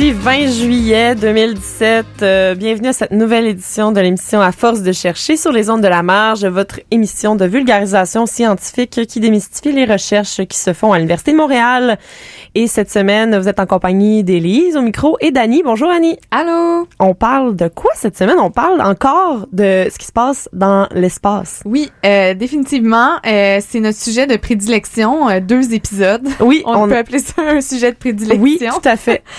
[0.00, 4.92] Jeudi 20 juillet 2017, euh, bienvenue à cette nouvelle édition de l'émission À force de
[4.92, 9.84] chercher sur les ondes de la marge, votre émission de vulgarisation scientifique qui démystifie les
[9.84, 11.98] recherches qui se font à l'Université de Montréal.
[12.54, 15.62] Et cette semaine, vous êtes en compagnie d'Élise au micro et d'Annie.
[15.62, 16.18] Bonjour Annie.
[16.30, 16.88] Allô?
[16.98, 18.38] On parle de quoi cette semaine?
[18.40, 21.60] On parle encore de ce qui se passe dans l'espace.
[21.66, 23.16] Oui, euh, définitivement.
[23.26, 26.26] Euh, c'est notre sujet de prédilection, euh, deux épisodes.
[26.40, 28.42] Oui, on, peut appeler ça un sujet de prédilection.
[28.42, 29.22] Oui, tout à fait.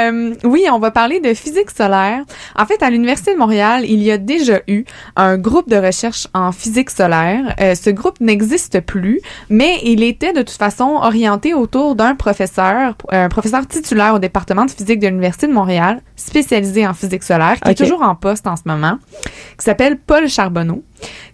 [0.00, 2.22] Euh, oui, on va parler de physique solaire.
[2.56, 4.84] En fait, à l'Université de Montréal, il y a déjà eu
[5.16, 7.54] un groupe de recherche en physique solaire.
[7.60, 12.94] Euh, ce groupe n'existe plus, mais il était de toute façon orienté autour d'un professeur,
[13.10, 17.58] un professeur titulaire au département de physique de l'Université de Montréal, spécialisé en physique solaire,
[17.60, 18.98] qui est toujours en poste en ce moment,
[19.58, 20.82] qui s'appelle Paul Charbonneau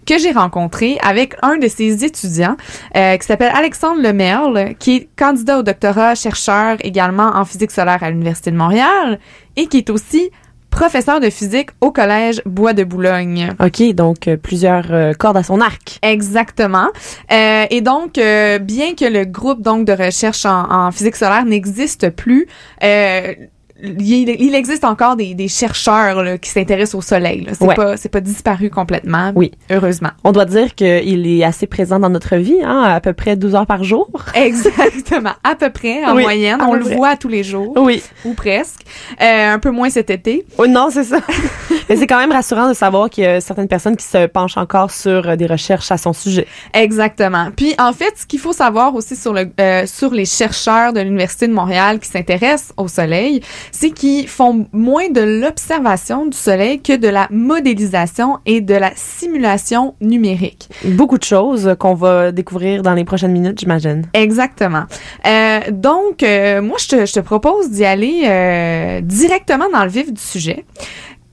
[0.05, 2.57] que j'ai rencontré avec un de ses étudiants
[2.95, 8.03] euh, qui s'appelle Alexandre Lemerle, qui est candidat au doctorat, chercheur également en physique solaire
[8.03, 9.19] à l'Université de Montréal
[9.55, 10.31] et qui est aussi
[10.69, 13.51] professeur de physique au Collège Bois de Boulogne.
[13.59, 15.97] OK, donc euh, plusieurs euh, cordes à son arc.
[16.03, 16.89] Exactement.
[17.31, 21.45] Euh, et donc, euh, bien que le groupe donc de recherche en, en physique solaire
[21.45, 22.47] n'existe plus,
[22.83, 23.33] euh,
[23.81, 27.47] il, existe encore des, des chercheurs là, qui s'intéressent au soleil.
[27.51, 27.75] C'est Ouais.
[27.75, 29.31] pas c'est pas disparu complètement.
[29.35, 29.51] Oui.
[29.69, 30.09] Heureusement.
[30.23, 33.55] On doit dire qu'il est assez présent dans notre vie, hein, à peu près 12
[33.55, 34.09] heures par jour.
[34.35, 35.33] Exactement.
[35.43, 36.61] À peu près, en Oui, moyenne.
[36.61, 37.73] On le voit tous les jours.
[37.77, 38.01] Oui.
[38.25, 38.81] Ou presque.
[39.21, 40.45] Euh, un peu moins cet été.
[40.57, 41.19] Oh, non, c'est ça.
[41.89, 44.57] Mais c'est quand même rassurant de savoir qu'il y a certaines personnes qui se penchent
[44.57, 46.47] encore sur euh, des recherches à son sujet.
[46.73, 47.49] Exactement.
[47.55, 50.99] Puis, en fait, ce qu'il faut savoir aussi sur, le, euh, sur les chercheurs de
[51.01, 53.41] l'Université de Montréal qui s'intéressent au soleil,
[53.71, 58.91] c'est qu'ils font moins de l'observation du soleil que de la modélisation et de la
[58.95, 60.69] simulation numérique.
[60.85, 64.03] Beaucoup de choses qu'on va découvrir dans les prochaines minutes, j'imagine.
[64.13, 64.83] Exactement.
[65.25, 69.89] Euh, donc, euh, moi, je te, je te propose d'y aller euh, directement dans le
[69.89, 70.65] vif du sujet.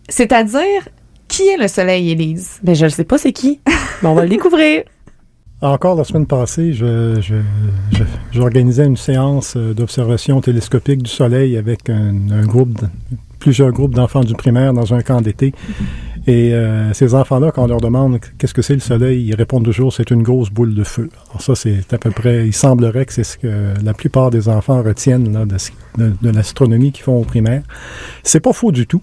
[0.08, 0.88] C'est-à-dire,
[1.28, 2.60] qui est le soleil, Élise?
[2.62, 3.60] Ben, je ne sais pas c'est qui.
[4.02, 4.84] Mais on va le découvrir.
[5.64, 6.74] Encore la semaine passée,
[8.32, 12.82] j'organisais une séance euh, d'observation télescopique du Soleil avec un, groupe,
[13.38, 15.54] plusieurs groupes d'enfants du primaire dans un camp d'été.
[16.26, 19.64] Et euh, ces enfants-là, quand on leur demande qu'est-ce que c'est le Soleil, ils répondent
[19.64, 21.08] toujours c'est une grosse boule de feu.
[21.30, 24.50] Alors ça, c'est à peu près, il semblerait que c'est ce que la plupart des
[24.50, 25.46] enfants retiennent
[25.96, 27.62] de l'astronomie qu'ils font au primaire.
[28.22, 29.00] C'est pas faux du tout.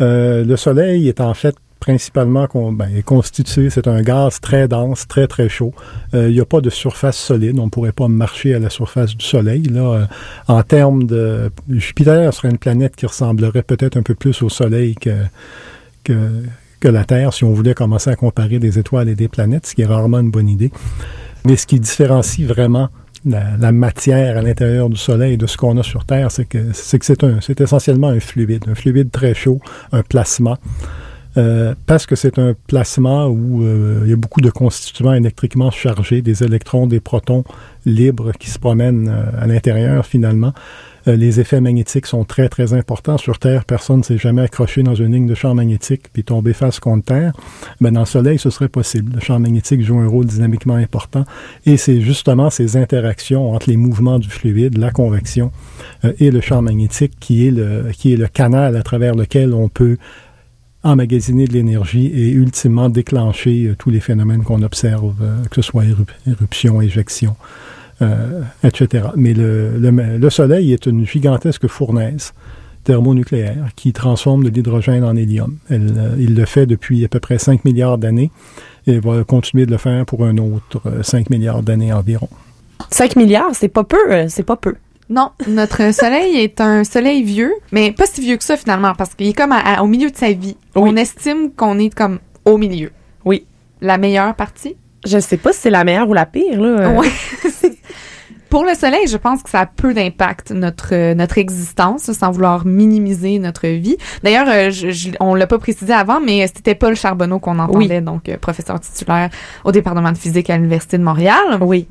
[0.00, 5.06] Euh, le Soleil est en fait principalement ben, est constitué, c'est un gaz très dense,
[5.06, 5.72] très très chaud.
[6.14, 8.70] Euh, Il n'y a pas de surface solide, on ne pourrait pas marcher à la
[8.70, 9.62] surface du Soleil.
[9.64, 10.06] Là, Euh,
[10.48, 14.94] en termes de Jupiter serait une planète qui ressemblerait peut-être un peu plus au Soleil
[14.94, 15.16] que,
[16.04, 19.74] que, la Terre, si on voulait commencer à comparer des étoiles et des planètes, ce
[19.74, 20.70] qui est rarement une bonne idée.
[21.44, 22.90] Mais ce qui différencie vraiment
[23.24, 27.60] la, matière à l'intérieur du Soleil de ce qu'on a sur Terre, c'est que c'est
[27.60, 29.60] essentiellement un fluide, un fluide très chaud,
[29.90, 30.58] un plasma.
[31.36, 35.70] Euh, parce que c'est un plasma où euh, il y a beaucoup de constituants électriquement
[35.70, 37.44] chargés, des électrons, des protons
[37.84, 40.52] libres qui se promènent euh, à l'intérieur finalement.
[41.08, 43.18] Euh, les effets magnétiques sont très très importants.
[43.18, 46.54] Sur Terre, personne ne s'est jamais accroché dans une ligne de champ magnétique puis tombé
[46.54, 47.32] face contre Terre.
[47.80, 49.12] Mais dans le Soleil, ce serait possible.
[49.14, 51.24] Le champ magnétique joue un rôle dynamiquement important
[51.66, 55.52] et c'est justement ces interactions entre les mouvements du fluide, la convection
[56.18, 59.68] et le champ magnétique qui est le, qui est le canal à travers lequel on
[59.68, 59.98] peut
[60.84, 65.62] emmagasiner de l'énergie et ultimement déclencher euh, tous les phénomènes qu'on observe, euh, que ce
[65.62, 67.34] soit érup- éruption, éjection,
[68.02, 69.08] euh, etc.
[69.16, 72.32] Mais le, le, le Soleil est une gigantesque fournaise
[72.84, 75.56] thermonucléaire qui transforme de l'hydrogène en hélium.
[75.70, 78.30] Il le fait depuis à peu près 5 milliards d'années
[78.86, 82.28] et va continuer de le faire pour un autre euh, 5 milliards d'années environ.
[82.90, 84.76] 5 milliards, c'est pas peu, c'est pas peu.
[85.08, 89.14] Non, notre soleil est un soleil vieux, mais pas si vieux que ça finalement, parce
[89.14, 90.56] qu'il est comme à- à- au milieu de sa vie.
[90.74, 90.90] Oui.
[90.92, 92.90] On estime qu'on est comme au milieu.
[93.24, 93.46] Oui.
[93.80, 94.76] La meilleure partie?
[95.06, 96.68] Je sais pas si c'est la meilleure ou la pire, là.
[96.68, 97.08] Euh, Ouais.
[98.48, 102.30] Pour le soleil, je pense que ça a peu d'impact notre euh, notre existence, sans
[102.30, 103.96] vouloir minimiser notre vie.
[104.22, 108.00] D'ailleurs, euh, je, je- on l'a pas précisé avant, mais c'était Paul Charbonneau qu'on entendait,
[108.00, 109.30] donc euh, professeur titulaire
[109.64, 111.58] au département de physique à l'université de Montréal.
[111.60, 111.88] Oui.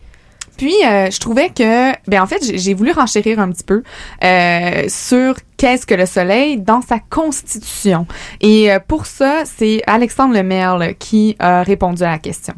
[0.58, 3.84] Puis euh, je trouvais que, ben en fait, j'ai- voulu renchérir un petit peu
[4.24, 8.06] euh, sur qu'est-ce que le Soleil dans sa constitution.
[8.42, 12.54] Et euh, pour ça, c'est Alexandre Lemerle qui a répondu à la question.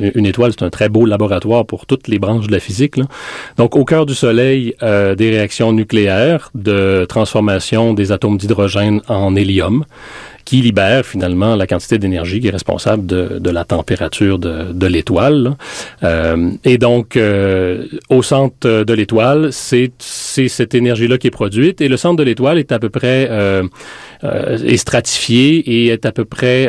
[0.00, 2.96] Une étoile, c'est un très beau laboratoire pour toutes les branches de la physique.
[2.96, 3.04] là.
[3.56, 9.34] Donc, au cœur du Soleil, euh, des réactions nucléaires de transformation des atomes d'hydrogène en
[9.34, 9.84] hélium
[10.48, 15.58] qui libère finalement la quantité d'énergie qui est responsable de, la température de, de l'étoile.
[16.02, 21.82] Euh, et donc, euh, au centre de l'étoile, c'est cette énergie-là qui est produite.
[21.82, 23.64] Et le centre de l'étoile est à peu près euh,
[24.24, 26.66] euh est stratifié et est à peu près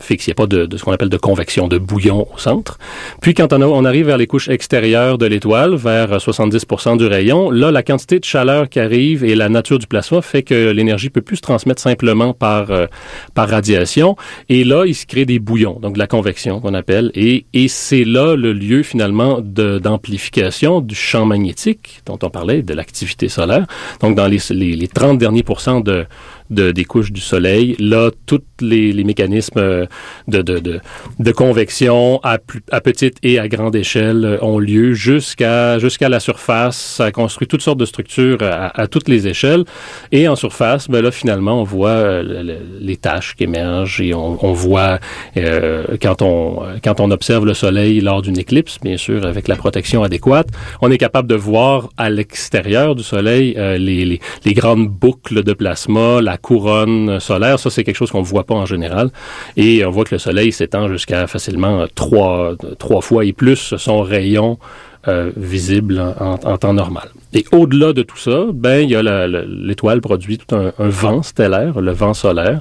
[0.00, 0.26] euh, fixe.
[0.26, 2.78] Il n'y a pas de, de ce qu'on appelle de convection, de bouillon au centre.
[3.20, 7.70] Puis quand on, arrive vers les couches extérieures de l'étoile, vers 70% du rayon, là,
[7.70, 11.20] la quantité de chaleur qui arrive et la nature du plasma fait que l'énergie peut
[11.20, 12.86] plus se transmettre simplement par, euh,
[13.34, 14.16] par radiation.
[14.48, 17.10] Et là, il se crée des bouillons, donc de la convection qu'on appelle.
[17.14, 22.74] Et, et c'est là le lieu finalement d'amplification du champ magnétique dont on parlait, de
[22.74, 23.66] l'activité solaire.
[24.00, 26.06] Donc dans les, les, les 30 derniers pourcents de
[26.50, 27.76] de, des couches du Soleil.
[27.78, 29.86] Là, tous les, les, mécanismes euh,
[30.28, 30.80] de, de,
[31.18, 32.38] de, convection à,
[32.70, 36.76] à, petite et à grande échelle euh, ont lieu jusqu'à jusqu'à la surface.
[36.76, 39.64] Ça construit toutes sortes de structures à, à, toutes les échelles.
[40.12, 44.44] Et en surface, ben là, finalement, on voit euh, les taches qui émergent et on,
[44.44, 44.98] on voit
[45.36, 49.56] euh, quand, on, quand on observe le Soleil lors d'une éclipse, bien sûr, avec la
[49.56, 50.48] protection adéquate,
[50.82, 55.42] on est capable de voir à l'extérieur du Soleil euh, les, les, les grandes boucles
[55.42, 57.58] de plasma, la couronne solaire.
[57.58, 59.10] Ça, c'est quelque chose qu'on ne voit pas en général.
[59.56, 64.02] Et on voit que le Soleil s'étend jusqu'à facilement trois, trois fois et plus son
[64.02, 64.58] rayon
[65.08, 67.08] euh, visible en, en, temps normal.
[67.32, 71.22] Et au-delà de tout ça, ben il y a l'étoile produit tout un, un, vent
[71.22, 72.60] stellaire, le vent solaire,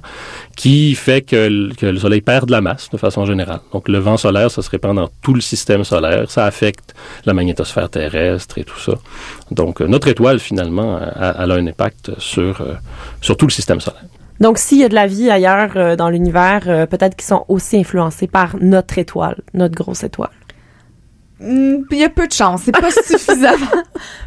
[0.55, 3.59] qui fait que, que, le Soleil perd de la masse de façon générale.
[3.73, 6.95] Donc le vent solaire, ça se répand dans tout le système solaire, ça affecte
[7.25, 8.93] la magnétosphère terrestre et tout ça.
[9.51, 12.75] Donc notre étoile finalement, elle a un impact sur euh,
[13.21, 14.03] sur tout le système solaire.
[14.39, 17.43] Donc, s'il y a de la vie ailleurs euh, dans l'univers, euh, peut-être qu'ils sont
[17.49, 20.29] aussi influencés par notre étoile, notre grosse étoile.
[21.41, 22.63] Il y a peu de chance.
[22.65, 23.83] C'est pas suffisamment,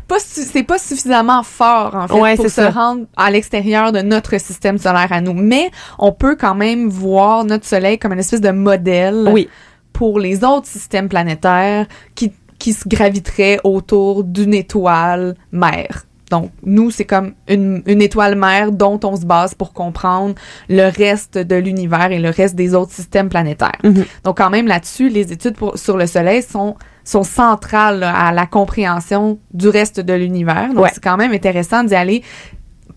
[0.09, 2.71] pas c'est pas suffisamment fort en fait ouais, pour se ça.
[2.71, 5.35] rendre à l'extérieur de notre système solaire à nous.
[5.35, 9.49] Mais on peut quand même voir notre Soleil comme une espèce de modèle oui.
[9.93, 16.05] pour les autres systèmes planétaires qui qui se graviteraient autour d'une étoile mère.
[16.31, 20.37] Donc, nous, c'est comme une, une, étoile mère dont on se base pour comprendre
[20.69, 23.81] le reste de l'univers et le reste des autres systèmes planétaires.
[23.83, 24.05] Mm -hmm.
[24.25, 28.33] Donc, quand même, là-dessus, les études pour, sur le Soleil sont sont centrales là, à
[28.33, 30.69] la compréhension du reste de l'univers.
[30.73, 30.91] Donc, ouais.
[30.93, 32.23] c'est quand même intéressant d'y aller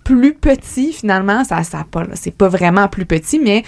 [0.03, 1.43] plus petit, finalement.
[1.43, 3.63] Ça, ça pas, c'est pas vraiment plus petit, mais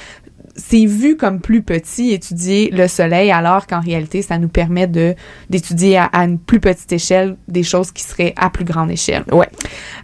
[0.57, 5.13] c'est vu comme plus petit étudier le soleil alors qu'en réalité ça nous permet de
[5.49, 9.23] d'étudier à, à, une plus petite échelle des choses qui seraient à plus grande échelle.
[9.31, 9.47] Ouais.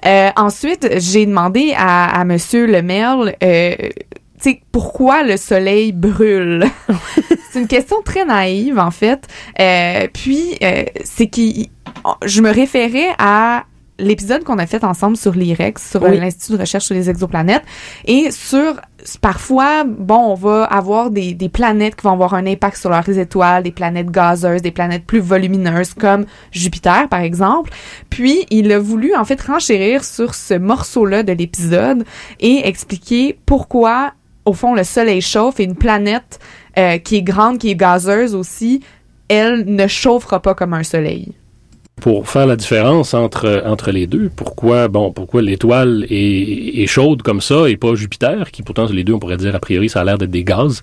[0.06, 3.76] Euh, ensuite, j'ai demandé à, à monsieur Lemerle euh,
[4.44, 6.66] sais, pourquoi le soleil brûle?
[7.51, 9.28] c'est une question très naïve, en fait.
[9.60, 11.68] Euh, puis, euh, c'est qu'il,
[12.25, 13.66] je me référais à
[14.00, 16.19] l'épisode qu'on a fait ensemble sur l'IREX, sur oui.
[16.19, 17.63] l'Institut de recherche sur les exoplanètes,
[18.06, 18.80] et sur
[19.22, 23.07] parfois, bon, on va avoir des, des planètes qui vont avoir un impact sur leurs
[23.10, 27.72] étoiles, des planètes gazeuses, des planètes plus volumineuses comme Jupiter, par exemple.
[28.10, 32.03] Puis, il a voulu, en fait, renchérir sur ce morceau-là de l'épisode
[32.39, 34.13] et expliquer pourquoi,
[34.46, 36.40] au fond, le Soleil chauffe et une planète
[36.78, 38.82] euh, qui est grande, qui est gazeuse aussi,
[39.30, 41.34] elle ne chauffera pas comme un Soleil
[42.02, 44.30] pour faire la différence entre entre les deux.
[44.36, 49.04] Pourquoi bon pourquoi l'étoile est, est, chaude comme ça et pas Jupiter qui pourtant les
[49.04, 50.82] deux on pourrait dire a priori ça a l'air d'être des gaz.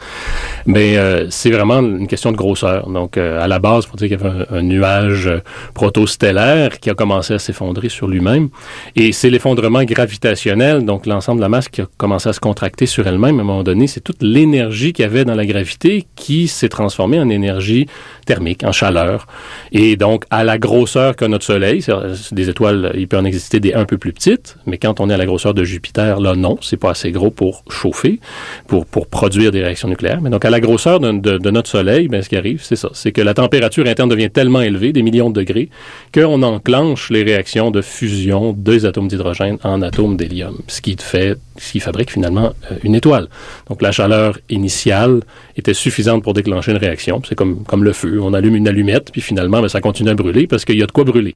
[0.67, 2.89] Mais euh, c'est vraiment une question de grosseur.
[2.89, 5.31] Donc euh, à la base pour dire qu'il y avait un, un nuage
[5.75, 8.49] protostellaire qui a commencé à s'effondrer sur lui-même
[8.97, 12.87] et c'est l'effondrement gravitationnel donc l'ensemble de la masse qui a commencé à se contracter
[12.87, 16.07] sur elle-même à un moment donné, c'est toute l'énergie qu'il y avait dans la gravité
[16.17, 17.87] qui s'est transformée en énergie
[18.31, 19.27] thermique, en chaleur
[19.73, 21.85] et donc à la grosseur que notre Soleil.
[22.31, 25.15] Des étoiles, il peut en exister des un peu plus petites, mais quand on est
[25.15, 28.21] à la grosseur de Jupiter, là, non, c'est pas assez gros pour chauffer,
[28.69, 30.21] pour, pour produire des réactions nucléaires.
[30.21, 32.91] Mais donc, à la grosseur de, notre Soleil, ben, ce qui arrive, c'est ça.
[32.93, 35.69] C'est que la température interne devient tellement élevée, des millions de degrés,
[36.15, 41.37] qu'on enclenche les réactions de fusion des atomes d'hydrogène en atomes d'hélium, ce qui fait,
[41.59, 42.53] ce qui fabrique finalement
[42.85, 43.27] une étoile.
[43.69, 45.21] Donc, la chaleur initiale
[45.57, 47.21] était suffisante pour déclencher une réaction.
[47.29, 48.20] C'est comme, comme le feu.
[48.23, 50.87] On allume une allumette, puis finalement, ben, ça continue à brûler parce qu'il y a
[50.87, 51.35] de quoi brûler.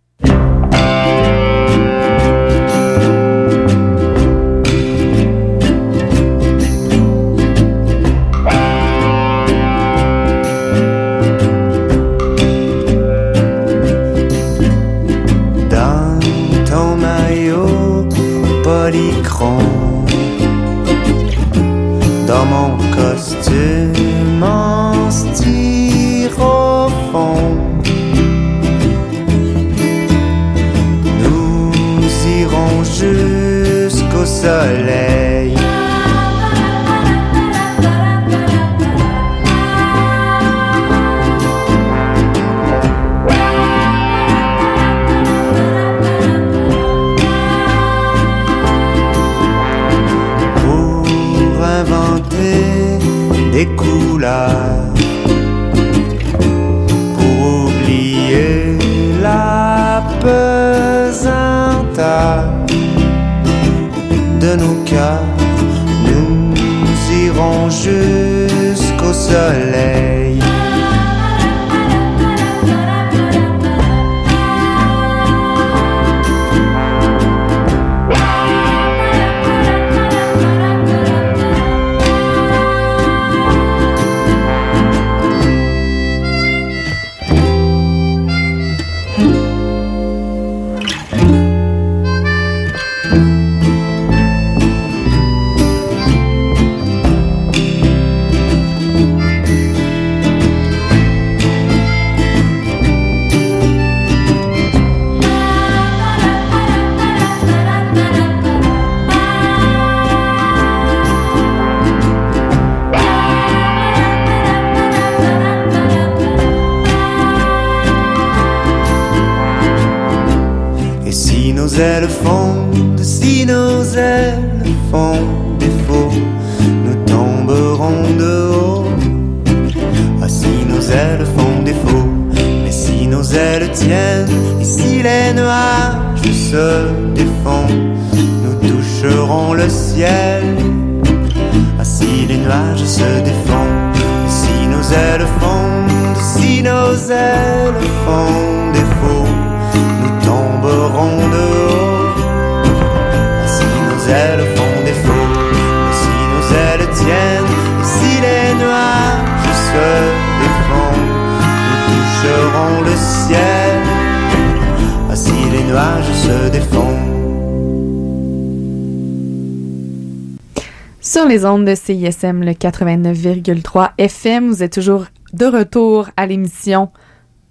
[171.29, 176.91] Les ondes de CISM, le 89,3 FM, vous êtes toujours de retour à l'émission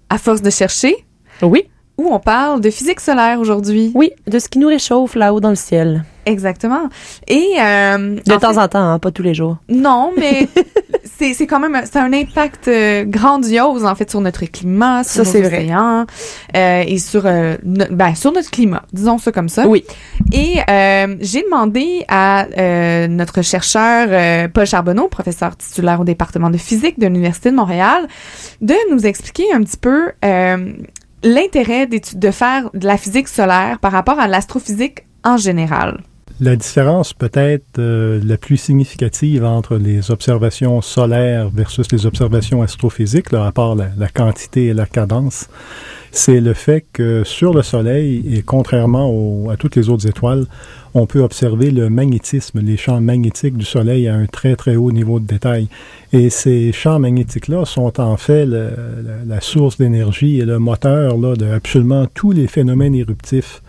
[0.08, 0.94] À force de chercher,
[1.42, 1.64] Oui,
[1.96, 3.92] où on parle de physique solaire aujourd'hui.
[3.94, 6.04] oui, de ce qui nous réchauffe là-haut dans le ciel.
[6.26, 6.88] Exactement.
[7.28, 9.58] Et euh, De en temps fait- en temps, hein, pas tous les jours.
[9.68, 10.48] Non, mais
[11.18, 15.26] c'est c'est quand même c'est un impact euh, grandiose en fait sur notre climat, sur
[15.26, 15.58] Ça, nos vrai.
[15.64, 16.06] océans
[16.56, 19.66] euh, et sur euh, no- ben, sur notre climat, disons ça comme ça.
[19.68, 19.84] Oui.
[20.32, 26.56] Et euh, j'ai demandé à euh, notre chercheur Paul Charbonneau, professeur titulaire au département de
[26.56, 28.08] physique de l'Université de Montréal,
[28.62, 30.72] de nous expliquer un petit peu euh,
[31.24, 36.02] l'intérêt de faire de la physique solaire par rapport à l'astrophysique en général.
[36.40, 43.30] La différence peut-être euh, la plus significative entre les observations solaires versus les observations astrophysiques,
[43.30, 45.48] là, à part la, quantité et la cadence,
[46.10, 50.46] c'est le fait que sur le Soleil, et contrairement à toutes les autres étoiles,
[50.92, 54.90] on peut observer le magnétisme, les champs magnétiques du Soleil à un très très haut
[54.90, 55.68] niveau de détail.
[56.12, 61.46] Et ces champs magnétiques-là sont en fait la source d'énergie et le moteur là, de
[61.46, 63.62] absolument tous les phénomènes éruptifs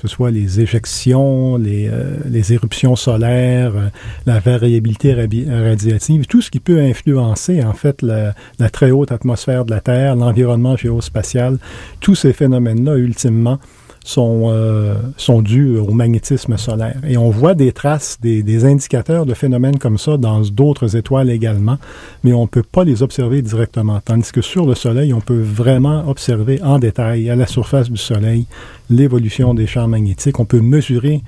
[0.00, 3.88] que ce soit les éjections, les, euh, les éruptions solaires, euh,
[4.26, 9.64] la variabilité radiative, tout ce qui peut influencer en fait la, la très haute atmosphère
[9.64, 11.58] de la Terre, l'environnement géospatial,
[12.00, 13.58] tous ces phénomènes-là, ultimement,
[14.04, 17.00] sont, euh, sont dus au magnétisme solaire.
[17.06, 21.30] Et on voit des traces, des, des indicateurs de phénomènes comme ça dans d'autres étoiles
[21.30, 21.78] également,
[22.24, 24.00] mais on ne peut pas les observer directement.
[24.04, 27.98] Tandis que sur le Soleil, on peut vraiment observer en détail, à la surface du
[27.98, 28.46] Soleil,
[28.88, 30.40] l'évolution des champs magnétiques.
[30.40, 31.22] On peut mesurer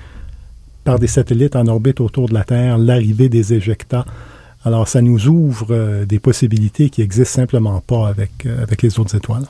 [0.85, 4.05] par des satellites en orbite autour de la Terre l'arrivée des éjectats.
[4.65, 8.99] Alors, ça nous ouvre euh, des possibilités qui existent simplement pas avec, euh, avec les
[8.99, 9.47] autres étoiles.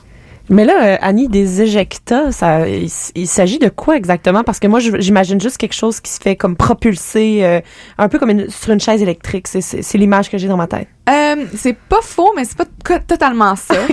[0.49, 2.89] Mais là, euh, Annie, des éjectas, ça, il,
[3.27, 4.43] s'agit de quoi exactement?
[4.43, 7.61] Parce que moi, j'imagine juste quelque chose qui se fait comme propulser, euh,
[7.97, 9.47] un peu comme une- sur une chaise électrique.
[9.47, 10.87] C'est l'image que j'ai dans ma tête.
[11.09, 13.75] Euh, c'est pas faux, mais c'est pas totalement ça.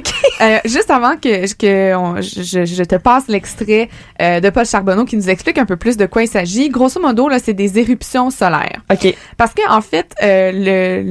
[0.43, 3.91] Euh, juste avant que, que on- je, je te passe l'extrait
[4.23, 6.71] euh, de Paul Charbonneau qui nous explique un peu plus de quoi il s'agit.
[6.71, 8.81] Grosso modo, là, c'est des éruptions solaires.
[8.91, 9.15] OK.
[9.37, 11.03] Parce que en fait, euh, le,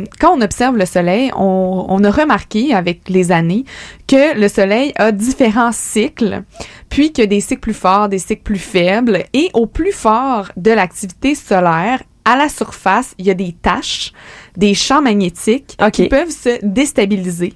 [0.00, 3.64] le, quand on observe le Soleil, on, on a remarqué avec les années
[4.08, 6.42] que le Soleil a différents cycles,
[6.88, 10.72] puis que des cycles plus forts, des cycles plus faibles, et au plus fort de
[10.72, 14.12] l'activité solaire, à la surface, il y a des taches,
[14.56, 17.54] des champs magnétiques qui peuvent se déstabiliser.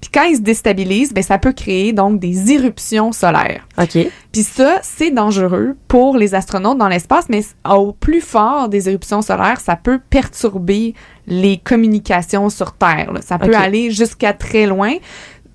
[0.00, 3.66] Puis quand ils se déstabilisent, ben ça peut créer donc des éruptions solaires.
[3.78, 3.98] OK.
[4.32, 9.22] Puis ça, c'est dangereux pour les astronautes dans l'espace, mais au plus fort des éruptions
[9.22, 10.94] solaires, ça peut perturber
[11.26, 13.12] les communications sur Terre.
[13.12, 13.22] là.
[13.22, 14.92] Ça peut aller jusqu'à très loin,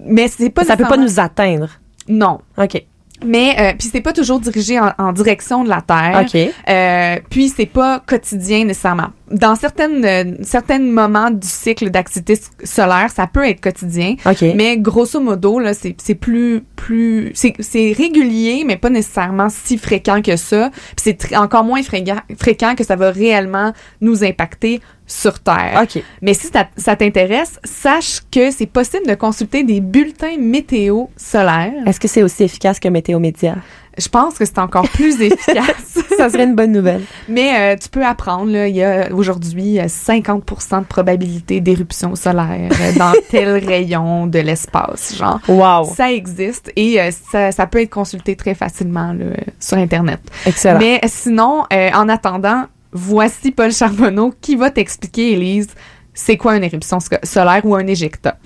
[0.03, 1.69] mais c'est pas Ça peut pas nous atteindre.
[2.07, 2.39] Non.
[2.57, 2.83] OK.
[3.25, 6.25] Mais euh, puis c'est pas toujours dirigé en, en direction de la Terre.
[6.25, 6.53] OK.
[6.69, 9.09] Euh, puis c'est pas quotidien nécessairement.
[9.29, 14.15] Dans certaines euh, certains moments du cycle d'activité solaire, ça peut être quotidien.
[14.25, 14.41] OK.
[14.55, 19.77] Mais grosso modo, là, c'est, c'est plus, plus, c'est, c'est régulier, mais pas nécessairement si
[19.77, 20.69] fréquent que ça.
[20.95, 24.81] Puis c'est encore moins fréquent, fréquent que ça va réellement nous impacter
[25.11, 25.81] sur Terre.
[25.83, 26.01] OK.
[26.21, 31.73] Mais si ça, ça t'intéresse, sache que c'est possible de consulter des bulletins météo solaires.
[31.85, 33.55] Est-ce que c'est aussi efficace que Météo Média?
[33.97, 35.99] Je pense que c'est encore plus efficace.
[36.17, 37.01] ça serait une bonne nouvelle.
[37.27, 42.15] Mais euh, tu peux apprendre, là, il y a aujourd'hui euh, 50% de probabilité d'éruption
[42.15, 45.41] solaire euh, dans tel rayon de l'espace, genre.
[45.49, 45.93] Wow.
[45.93, 50.21] Ça existe et euh, ça, ça peut être consulté très facilement là, euh, sur Internet.
[50.45, 50.79] Excellent.
[50.79, 55.69] Mais sinon, euh, en attendant, voici Paul Charbonneau qui va t'expliquer, Élise,
[56.13, 58.37] c'est quoi une éruption solaire ou un éjecta?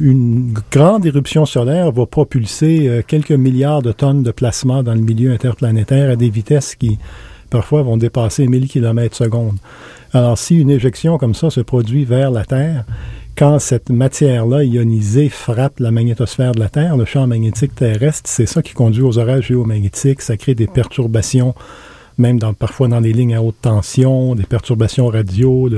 [0.00, 5.00] Une grande éruption solaire va propulser euh, quelques milliards de tonnes de plasma dans le
[5.00, 6.98] milieu interplanétaire à des vitesses qui
[7.50, 9.58] parfois vont dépasser 1000 km secondes.
[10.12, 12.84] Alors si une éjection comme ça se produit vers la Terre,
[13.36, 18.46] quand cette matière-là ionisée frappe la magnétosphère de la Terre, le champ magnétique terrestre, c'est
[18.46, 20.22] ça qui conduit aux orages géomagnétiques.
[20.22, 21.54] Ça crée des perturbations,
[22.18, 25.68] même parfois dans les lignes à haute tension, des perturbations radio.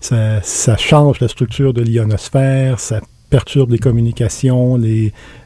[0.00, 3.00] Ça, change la structure de l'ionosphère, ça
[3.30, 4.78] perturbe les communications,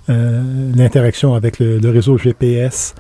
[0.08, 0.42] euh,
[0.74, 2.94] l'interaction avec le, réseau GPS.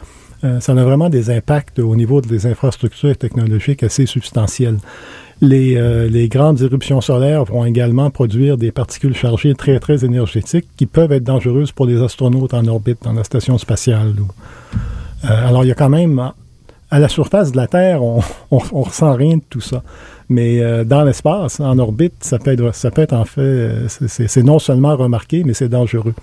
[0.44, 4.78] Euh, ça a vraiment des impacts au niveau des infrastructures technologiques assez substantiels.
[5.40, 10.68] Les, euh, les, grandes éruptions solaires vont également produire des particules chargées très, très énergétiques
[10.76, 14.14] qui peuvent être dangereuses pour les astronautes en orbite dans la station spatiale.
[15.22, 16.32] Alors, il y a quand même,
[16.90, 18.20] à la surface de la Terre, on,
[18.50, 19.82] on, ressent rien de tout ça.
[20.28, 23.88] Mais euh, dans l'espace, en orbite, ça peut être, ça peut être en fait, euh,
[23.88, 26.14] c'est non seulement remarqué, mais c'est dangereux.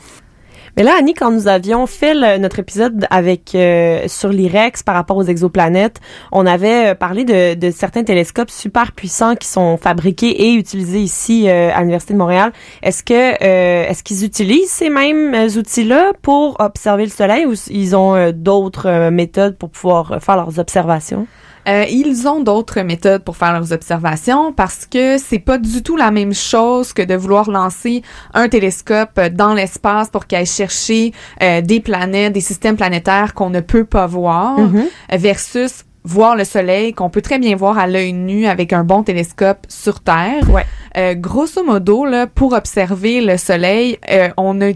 [0.75, 5.17] Mais là, Annie, quand nous avions fait notre épisode avec euh, sur l'IREX par rapport
[5.17, 5.99] aux exoplanètes,
[6.31, 11.01] on avait euh, parlé de, de, certains télescopes super puissants qui sont fabriqués et utilisés
[11.01, 12.53] ici euh, à l'Université de Montréal.
[12.81, 17.95] Est-ce que euh, est-ce qu'ils utilisent ces mêmes outils-là pour observer le Soleil ou ils
[17.95, 21.27] ont d'autres méthodes pour pouvoir faire leurs observations?
[21.67, 25.95] Euh, ils ont d'autres méthodes pour faire leurs observations parce que c'est pas du tout
[25.95, 28.01] la même chose que de vouloir lancer
[28.33, 33.49] un télescope dans l'espace pour qu'il aille chercher euh, des planètes, des systèmes planétaires qu'on
[33.49, 35.17] ne peut pas voir, mm -hmm.
[35.17, 39.03] versus voir le soleil qu'on peut très bien voir à l'œil nu avec un bon
[39.03, 40.49] télescope sur Terre.
[40.49, 40.65] Ouais.
[40.97, 44.71] Euh, grosso modo, là, pour observer le soleil, euh, on a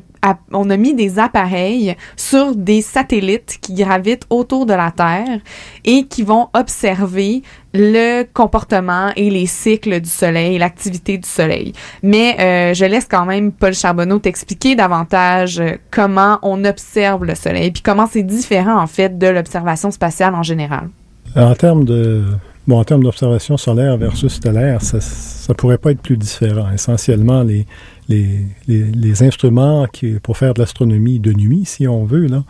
[0.51, 5.39] on a mis des appareils sur des satellites qui gravitent autour de la Terre
[5.85, 11.73] et qui vont observer le comportement et les cycles du Soleil, l'activité du Soleil.
[12.01, 15.61] Mais euh, je laisse quand même Paul Charbonneau t'expliquer davantage
[15.91, 20.43] comment on observe le Soleil, puis comment c'est différent en fait de l'observation spatiale en
[20.43, 20.89] général.
[21.38, 22.23] En termes de
[22.67, 26.71] bon, en termes d'observation solaire versus stellaire, ça, ça pourrait pas être plus différent.
[26.73, 27.65] Essentiellement, les
[28.10, 32.43] les, les, les, instruments qui, pour faire de l'astronomie de nuit, si on veut, là,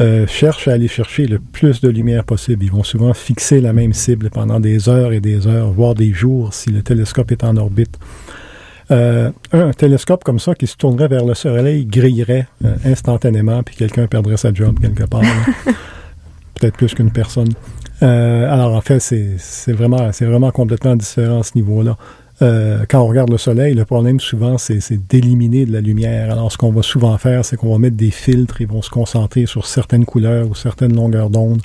[0.00, 2.64] euh, cherchent à aller chercher le plus de lumière possible.
[2.64, 6.12] Ils vont souvent fixer la même cible pendant des heures et des heures, voire des
[6.12, 7.98] jours si le télescope est en orbite.
[8.90, 13.74] Euh, un télescope comme ça qui se tournerait vers le Soleil grillerait euh, instantanément, puis
[13.74, 15.22] quelqu'un perdrait sa job quelque part.
[16.58, 17.50] Peut-être plus qu'une personne.
[18.02, 21.96] Euh, alors en fait, c'est vraiment, vraiment complètement différent à ce niveau-là.
[22.42, 26.30] Euh, quand on regarde le soleil, le problème souvent, c'est d'éliminer de la lumière.
[26.30, 28.90] Alors, ce qu'on va souvent faire, c'est qu'on va mettre des filtres, ils vont se
[28.90, 31.62] concentrer sur certaines couleurs ou certaines longueurs d'onde.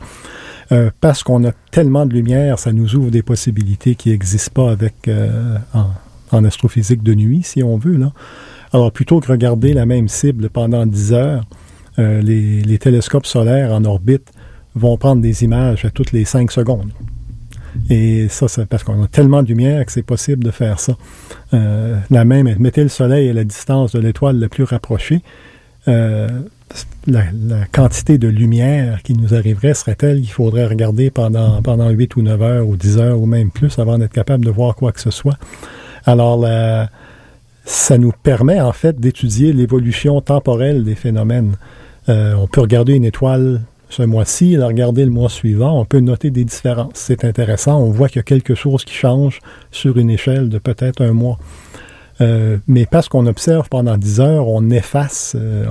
[0.71, 4.71] Euh, parce qu'on a tellement de lumière, ça nous ouvre des possibilités qui n'existent pas
[4.71, 5.09] avec
[5.73, 7.99] en, astrophysique de nuit, si on veut.
[8.71, 11.43] Alors, plutôt que regarder la même cible pendant 10 heures,
[11.97, 14.31] les télescopes solaires en orbite
[14.75, 16.91] vont prendre des images à toutes les 5 secondes.
[17.89, 20.97] Et ça, c'est parce qu'on a tellement de lumière que c'est possible de faire ça.
[21.53, 25.21] Euh, la même, mettez le soleil à la distance de l'étoile la plus rapprochée.
[25.87, 26.27] Euh,
[27.07, 27.23] la,
[27.71, 32.21] quantité de lumière qui nous arriverait serait telle qu'il faudrait regarder pendant, pendant 8 ou
[32.21, 35.01] 9 heures ou 10 heures ou même plus avant d'être capable de voir quoi que
[35.01, 35.37] ce soit.
[36.05, 36.45] Alors,
[37.65, 41.55] ça nous permet en fait d'étudier l'évolution temporelle des phénomènes.
[42.09, 45.99] Euh, on peut regarder une étoile ce mois-ci, la regarder le mois suivant, on peut
[45.99, 46.93] noter des différences.
[46.93, 47.77] C'est intéressant.
[47.81, 51.11] On voit qu'il y a quelque chose qui change sur une échelle de peut-être un
[51.11, 51.37] mois.
[52.21, 55.65] Euh, mais parce qu'on observe pendant 10 heures, on efface, euh,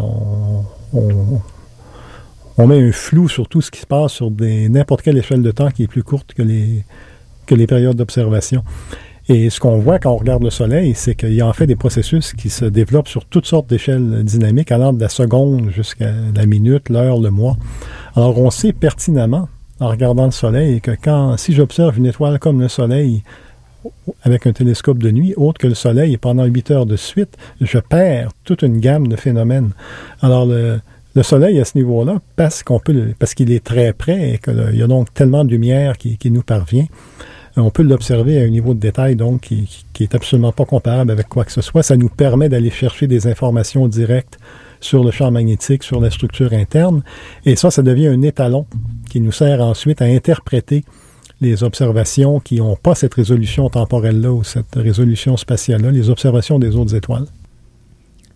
[0.92, 5.50] on, met un flou sur tout ce qui se passe sur n'importe quelle échelle de
[5.50, 8.64] temps qui est plus courte que les périodes d'observation.
[9.32, 11.68] Et ce qu'on voit quand on regarde le Soleil, c'est qu'il y a en fait
[11.68, 16.10] des processus qui se développent sur toutes sortes d'échelles dynamiques, allant de la seconde jusqu'à
[16.34, 17.56] la minute, l'heure, le mois.
[18.16, 22.60] Alors on sait pertinemment, en regardant le Soleil, que quand si j'observe une étoile comme
[22.60, 23.22] le Soleil
[24.24, 27.78] avec un télescope de nuit, autre que le Soleil, pendant 8 heures de suite, je
[27.78, 29.70] perds toute une gamme de phénomènes.
[30.22, 30.80] Alors le,
[31.14, 34.74] le Soleil, à ce niveau-là, parce qu'on peut, parce qu'il est très près et qu'il
[34.74, 36.86] y a donc tellement de lumière qui nous parvient,
[37.60, 41.10] on peut l'observer à un niveau de détail donc qui, qui est absolument pas comparable
[41.10, 41.82] avec quoi que ce soit.
[41.82, 44.38] Ça nous permet d'aller chercher des informations directes
[44.80, 47.02] sur le champ magnétique, sur la structure interne.
[47.44, 48.66] Et ça, ça devient un étalon
[49.08, 50.84] qui nous sert ensuite à interpréter
[51.40, 56.76] les observations qui n'ont pas cette résolution temporelle-là ou cette résolution spatiale-là, les observations des
[56.76, 57.26] autres étoiles.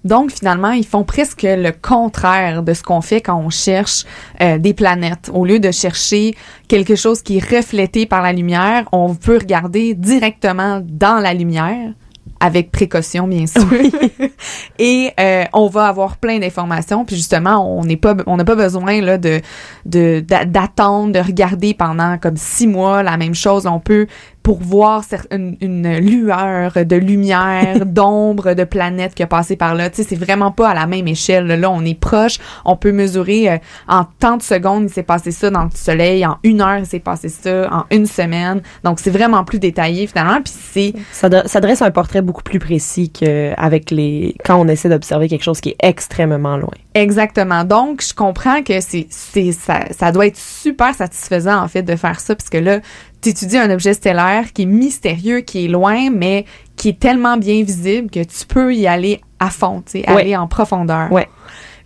[0.05, 4.05] Donc, finalement, ils font presque le contraire de ce qu'on fait quand on cherche
[4.41, 5.31] euh, des planètes.
[5.33, 6.35] Au lieu de chercher
[6.69, 11.93] quelque chose qui est reflété par la lumière, on peut regarder directement dans la lumière
[12.41, 13.67] avec précaution bien sûr.
[14.79, 17.05] Et euh, on va avoir plein d'informations.
[17.05, 19.41] Puis justement on n'est pas on n'a pas besoin là de
[19.87, 23.67] de d'attendre de regarder pendant comme six mois la même chose.
[23.67, 24.07] On peut
[24.45, 29.89] pour voir une, une lueur de lumière, d'ombre, de planète qui a passé par là.
[29.89, 31.47] Tu sais, c'est vraiment pas à la même échelle.
[31.47, 32.39] Là, on est proche.
[32.67, 33.57] On peut mesurer euh,
[33.89, 36.27] en tant de secondes, il s'est passé ça dans le soleil.
[36.27, 37.73] En une heure, il s'est passé ça.
[37.73, 38.61] En une semaine.
[38.85, 40.43] Donc, c'est vraiment plus détaillé finalement.
[40.43, 40.93] Puis c'est...
[41.11, 44.37] Ça, ça dresse un portrait beaucoup plus précis qu'avec les...
[44.45, 46.75] quand on essaie d'observer quelque chose qui est extrêmement loin.
[46.93, 47.65] Exactement.
[47.65, 51.97] Donc, je comprends que c'est, c'est, ça, ça doit être super satisfaisant, en fait, de
[51.97, 52.81] faire ça, parce que là,
[53.25, 56.45] tu étudies un objet stellaire qui est mystérieux, qui est loin, mais
[56.77, 60.37] qui est tellement bien visible que tu peux y aller à fond, tu sais, aller
[60.37, 61.11] en profondeur.
[61.11, 61.29] Ouais.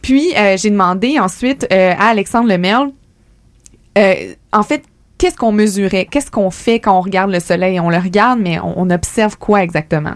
[0.03, 2.91] Puis, euh, j'ai demandé ensuite euh, à Alexandre Lemerle,
[3.97, 4.83] euh, en fait,
[5.17, 6.07] qu'est-ce qu'on mesurait?
[6.11, 7.79] Qu'est-ce qu'on fait quand on regarde le soleil?
[7.81, 10.15] On le regarde, mais on observe quoi exactement?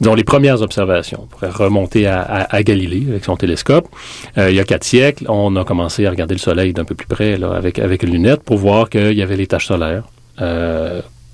[0.00, 1.20] disons, les premières observations.
[1.24, 3.88] On pourrait remonter à, Galilée avec son télescope.
[4.36, 6.94] Euh, il y a quatre siècles, on a commencé à regarder le Soleil d'un peu
[6.94, 10.04] plus près là, avec, avec une lunette pour voir qu'il y avait les taches solaires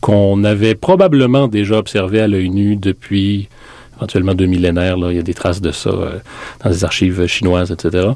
[0.01, 3.49] qu'on avait probablement déjà observées à l'œil nu depuis
[3.97, 4.97] éventuellement deux millénaires.
[4.97, 6.19] Là, il y a des traces de ça euh,
[6.63, 8.09] dans les archives chinoises, etc.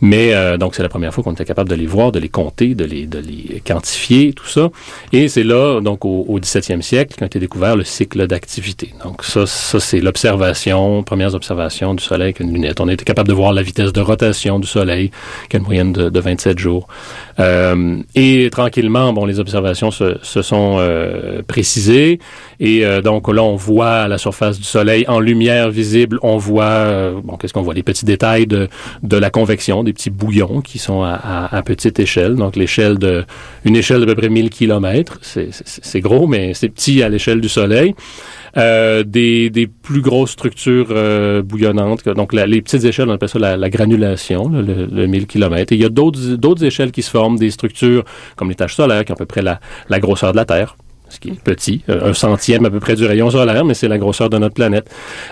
[0.00, 2.28] Mais euh, donc c'est la première fois qu'on était capable de les voir, de les
[2.28, 4.70] compter, de les, de les quantifier, tout ça.
[5.12, 8.92] Et c'est là, donc au, au 17e siècle, qu'a été découvert le cycle d'activité.
[9.04, 12.80] Donc ça, ça c'est l'observation, premières observations du Soleil avec une lunette.
[12.80, 15.10] On a été capable de voir la vitesse de rotation du Soleil,
[15.48, 16.88] qui a une moyenne de, de 27 jours.
[17.38, 22.18] Euh, et tranquillement, bon, les observations se, se sont euh, précisées.
[22.60, 26.36] Et euh, donc là, on voit à la surface du Soleil en lumière visible, on
[26.36, 27.74] voit, euh, bon, qu'est-ce qu'on voit?
[27.74, 28.68] Les petits détails de,
[29.02, 32.34] de la convection, des petits bouillons qui sont à, à, petite échelle.
[32.36, 33.24] Donc, l'échelle de,
[33.64, 35.18] une échelle d'à peu près 1000 km.
[35.22, 37.94] C'est gros, mais c'est petit à l'échelle du Soleil.
[38.56, 42.08] Euh, des, des plus grosses structures euh, bouillonnantes.
[42.08, 45.72] Donc, les petites échelles, on appelle ça la, granulation, le, le, 1000 km.
[45.72, 49.04] Et il y a d'autres échelles qui se forment, des structures comme les taches solaires,
[49.04, 50.76] qui ont à peu près la, la grosseur de la Terre
[51.08, 53.88] ce qui est petit, euh, un centième à peu près du rayon solaire, mais c'est
[53.88, 54.90] la grosseur de notre planète.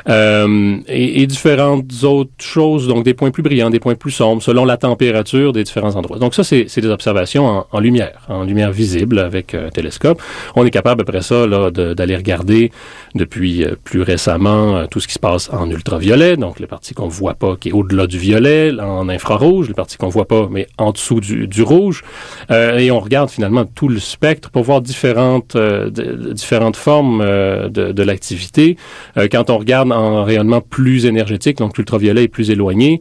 [0.08, 4.64] Euh, et, différentes autres choses, donc des points plus brillants, des points plus sombres, selon
[4.64, 6.18] la température des différents endroits.
[6.18, 10.20] Donc ça, c'est des observations en, lumière, en lumière visible avec un télescope.
[10.54, 12.70] On est capable après ça d'aller regarder
[13.14, 16.94] depuis euh, plus récemment euh, tout ce qui se passe en ultraviolet, donc les parties
[16.94, 20.48] qu'on voit pas, qui est au-delà du violet, en infrarouge, les parties qu'on voit pas,
[20.50, 22.02] mais en dessous du, du rouge.
[22.50, 27.68] Euh, et on regarde finalement tout le spectre pour voir différentes euh, différentes formes euh,
[27.68, 28.76] de, de l'activité.
[29.16, 33.00] Euh, quand on regarde en rayonnement plus énergétique, donc l'ultraviolet est plus éloigné,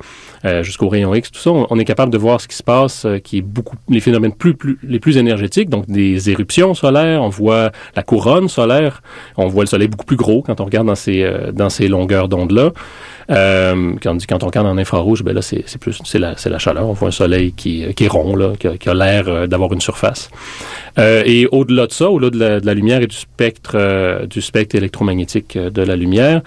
[0.62, 3.38] jusqu'au rayon X, tout ça, on, est capable de voir ce qui se passe, qui
[3.38, 7.22] est beaucoup les phénomènes plus, plus les plus énergétiques, donc des éruptions solaires.
[7.22, 9.02] On voit la couronne solaire,
[9.38, 12.28] on voit le soleil beaucoup plus gros quand on regarde dans ces dans ces longueurs
[12.28, 12.72] d'onde là.
[13.30, 16.88] Euh, quand, quand on regarde en infrarouge, ben là, c'est plus c'est la, la chaleur.
[16.88, 19.72] On voit un soleil qui, qui est rond, là, qui a, a l'air euh, d'avoir
[19.74, 20.30] une surface.
[21.00, 24.76] Euh, et au-delà de ça, au-delà de la, lumière et du spectre euh, du spectre
[24.76, 26.42] électromagnétique euh, de la lumière,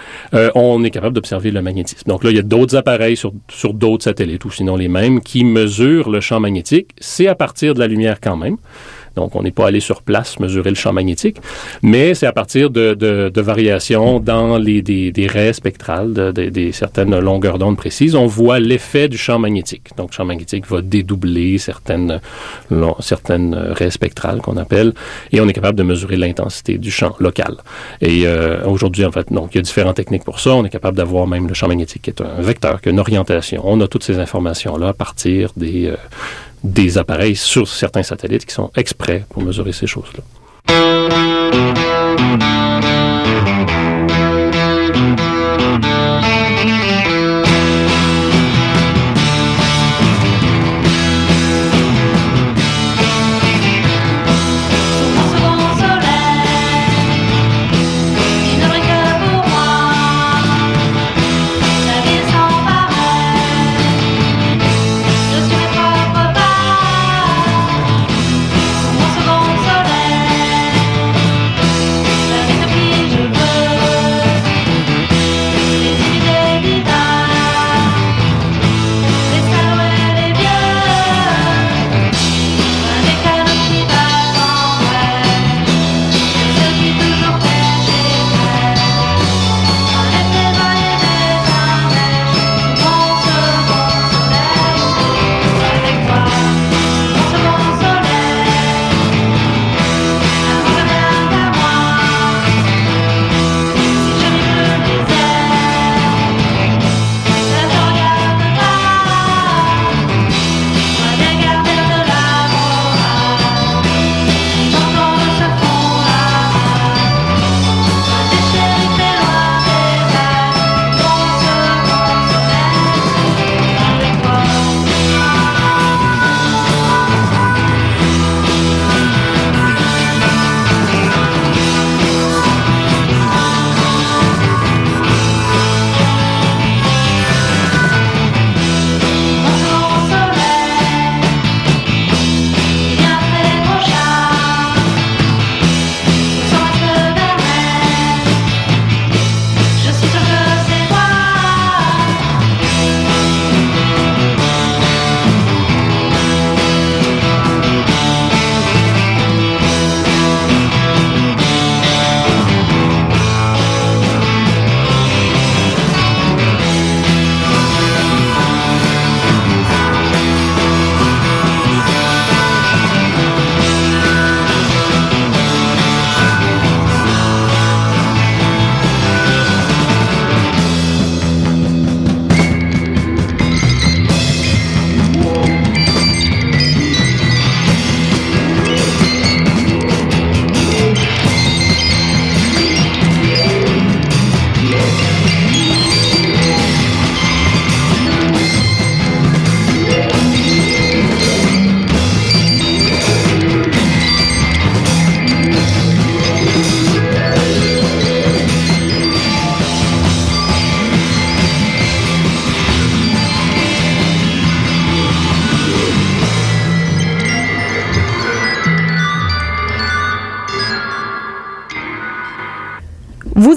[0.55, 2.09] on est capable d'observer le magnétisme.
[2.09, 5.45] Donc là, il y a d'autres appareils sur, sur satellites, ou sinon les mêmes, qui
[5.45, 6.91] mesurent le champ magnétique.
[6.99, 8.57] C'est à partir de la lumière quand même.
[9.17, 11.39] Donc, on n'est pas allé sur place mesurer le champ magnétique,
[11.83, 16.31] mais c'est à partir de, de, de, variations dans les, des, des raies spectrales, de,
[16.31, 19.91] des certaines longueurs d'onde précises, on voit l'effet du champ magnétique.
[19.97, 22.21] Donc, le champ magnétique va dédoubler certaines,
[23.01, 24.93] certaines raies spectrales qu'on appelle,
[25.33, 27.57] et on est capable de mesurer l'intensité du champ local.
[28.01, 30.51] Et euh, aujourd'hui, en fait, donc, il y a différentes techniques pour ça.
[30.55, 33.01] On est capable d'avoir même le champ magnétique qui est un vecteur, qui a une
[33.01, 33.63] orientation.
[33.65, 35.97] On a toutes ces informations-là à partir des, euh,
[36.63, 40.23] des appareils sur certains satellites qui sont exprès pour mesurer ces choses-là.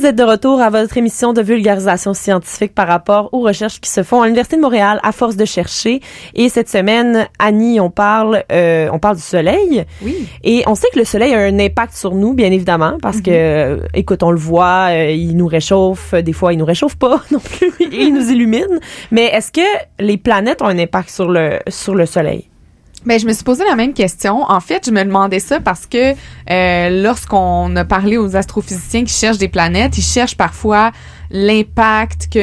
[0.09, 4.01] Êtes de retour à votre émission de vulgarisation scientifique par rapport aux recherches qui se
[4.01, 6.01] font à l'Université de Montréal à force de chercher.
[6.33, 9.85] Et cette semaine, Annie, on parle, euh, on parle du soleil.
[10.01, 10.27] Oui.
[10.43, 13.29] Et on sait que le soleil a un impact sur nous, bien évidemment, parce que,
[13.29, 17.21] euh, écoute, on le voit, euh, il nous réchauffe, des fois il nous réchauffe pas
[17.31, 18.79] non plus, il nous illumine.
[19.11, 19.61] Mais est-ce que
[19.99, 22.48] les planètes ont un impact sur le sur le soleil?
[23.05, 24.43] Ben, je me suis posé la même question.
[24.49, 26.13] En fait, je me demandais ça parce que
[26.51, 30.91] euh, lorsqu'on a parlé aux astrophysiciens qui cherchent des planètes, ils cherchent parfois
[31.31, 32.39] l'impact que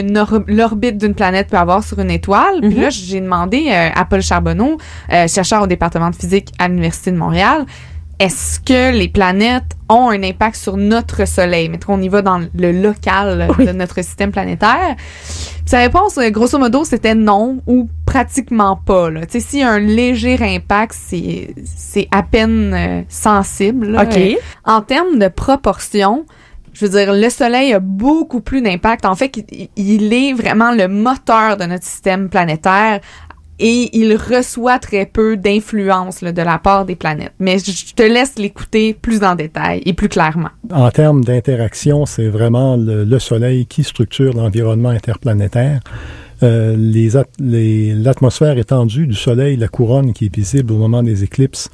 [0.50, 2.60] l'orbite d'une planète peut avoir sur une étoile.
[2.60, 2.80] Puis Mhm.
[2.82, 4.78] là, j'ai demandé euh, à Paul Charbonneau,
[5.12, 7.66] euh, chercheur au département de physique à l'Université de Montréal,
[8.18, 11.68] est-ce que les planètes ont un impact sur notre Soleil?
[11.68, 13.66] Mettons qu'on y va dans le local Oui.
[13.66, 14.96] de notre système planétaire.
[14.96, 19.10] Puis sa réponse, euh, grosso modo, c'était non ou pratiquement pas.
[19.10, 19.26] Là.
[19.26, 23.88] Tu sais, s'il y a un léger impact, c'est, c'est à peine euh, sensible.
[23.90, 24.04] là.
[24.04, 24.16] OK.
[24.16, 26.24] Euh, En termes de proportion,
[26.72, 29.04] je veux dire, le Soleil a beaucoup plus d'impact.
[29.04, 33.00] En fait, il, il est vraiment le moteur de notre système planétaire
[33.58, 37.32] et il reçoit très peu d'influence là, de la part des planètes.
[37.38, 40.50] Mais je je te laisse l'écouter plus en détail et plus clairement.
[40.72, 45.80] En termes d'interaction, c'est vraiment le, le Soleil qui structure l'environnement interplanétaire.
[46.42, 46.74] Euh,
[47.14, 51.70] at- les- L'atmosphère étendue du Soleil, la couronne qui est visible au moment des éclipses,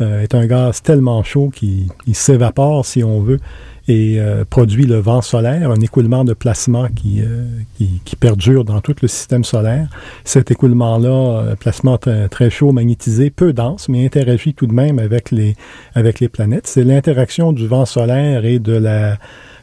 [0.00, 3.40] euh, est un gaz tellement chaud qu'il il s'évapore, si on veut,
[3.88, 8.64] et euh, produit le vent solaire, un écoulement de plasma qui, euh, qui, qui perdure
[8.64, 9.88] dans tout le système solaire.
[10.24, 15.30] Cet écoulement-là, plasma très, très chaud, magnétisé, peu dense, mais interagit tout de même avec
[15.30, 15.56] les,
[15.94, 16.66] avec les planètes.
[16.66, 19.18] C'est l'interaction du vent solaire et de la,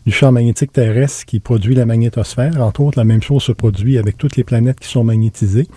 [0.06, 2.62] du champ magnétique terrestre qui produit la magnétosphère.
[2.62, 5.68] Entre autres, la même chose se produit avec toutes les planètes qui sont magnétisées.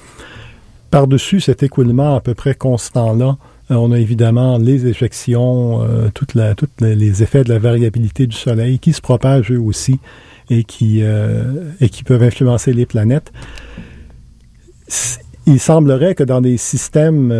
[0.91, 3.37] Par-dessus cet écoulement à peu près constant-là,
[3.71, 8.79] euh, on a évidemment les éjections, euh, toutes les, effets de la variabilité du Soleil
[8.79, 9.99] qui se propagent eux aussi
[10.51, 11.73] et qui, euh,
[12.05, 13.33] peuvent influencer les planètes.
[15.47, 17.33] Il semblerait que dans des systèmes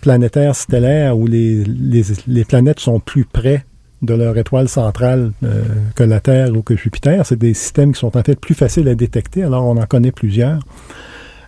[0.00, 3.64] planétaires stellaires où les planètes sont plus près
[4.02, 5.62] de leur étoile centrale euh,
[5.94, 8.88] que la Terre ou que Jupiter, c'est des systèmes qui sont en fait plus faciles
[8.88, 10.60] à détecter, alors on en connaît plusieurs.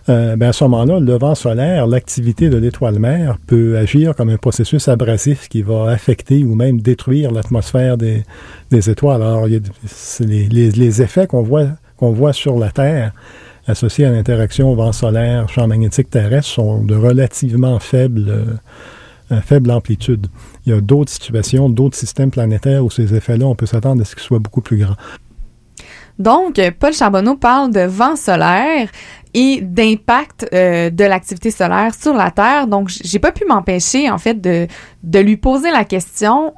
[0.07, 4.29] Euh, ben à ce moment-là, le vent solaire, l'activité de l'étoile mère peut agir comme
[4.29, 8.23] un processus abrasif qui va affecter ou même détruire l'atmosphère des,
[8.71, 9.23] étoiles.
[9.23, 13.13] Alors, les, effets qu'on voit, sur la Terre
[13.67, 18.45] associés à l'interaction vent solaire, champ magnétique terrestre, sont de relativement faible, euh,
[19.43, 20.27] faible amplitude.
[20.65, 24.05] Il y a d'autres situations, d'autres systèmes planétaires où ces effets-là, on peut s'attendre à
[24.05, 24.95] ce qu'ils soient beaucoup plus grands.
[26.17, 28.89] Donc, euh, Paul Charbonneau parle de vent solaire
[29.33, 32.67] et d'impact euh, de l'activité solaire sur la Terre.
[32.67, 34.67] Donc, j'ai pas pu m'empêcher, en fait, de,
[35.03, 36.53] de lui poser la question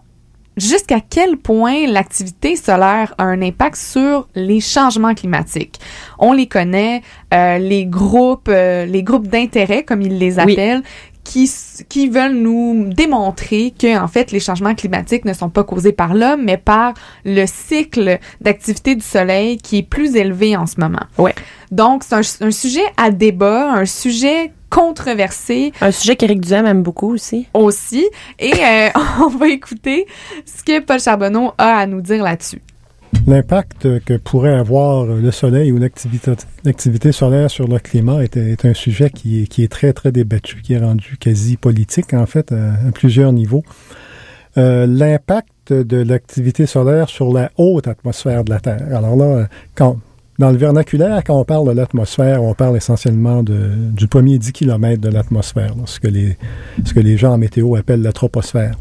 [0.58, 5.80] jusqu'à quel point l'activité solaire a un impact sur les changements climatiques?
[6.20, 7.02] On les connaît,
[7.34, 10.84] euh, les groupes, euh, les groupes d'intérêt, comme ils les Oui.
[11.28, 16.14] Qui, veulent nous démontrer que en fait les changements climatiques ne sont pas causés par
[16.14, 16.94] l'homme mais par
[17.26, 21.04] le cycle d'activité du soleil qui est plus élevé en ce moment.
[21.18, 21.36] Ouais.
[21.72, 26.84] Donc c'est un, un sujet à débat, un sujet controversé Un sujet qu'Éric Duhem aime
[26.84, 27.48] beaucoup aussi.
[27.54, 28.06] aussi
[28.40, 28.90] et euh,
[29.22, 30.06] on va écouter
[30.46, 32.62] ce que Paul Charbonneau a à nous dire là-dessus.
[33.26, 39.10] L'impact que pourrait avoir le soleil ou l'activité, solaire sur le climat est, un sujet
[39.10, 43.64] qui est, très, très débattu, qui est rendu quasi politique, en fait, à, plusieurs niveaux.
[44.58, 48.88] Euh, l'impact de l'activité solaire sur la haute atmosphère de la Terre.
[48.96, 49.98] Alors là, quand,
[50.40, 55.02] dans le vernaculaire, quand on parle de l'atmosphère, on parle essentiellement du premier 10 km
[55.02, 56.38] de l'atmosphère, ce, que les,
[56.86, 58.76] ce que les gens en météo appellent la troposphère.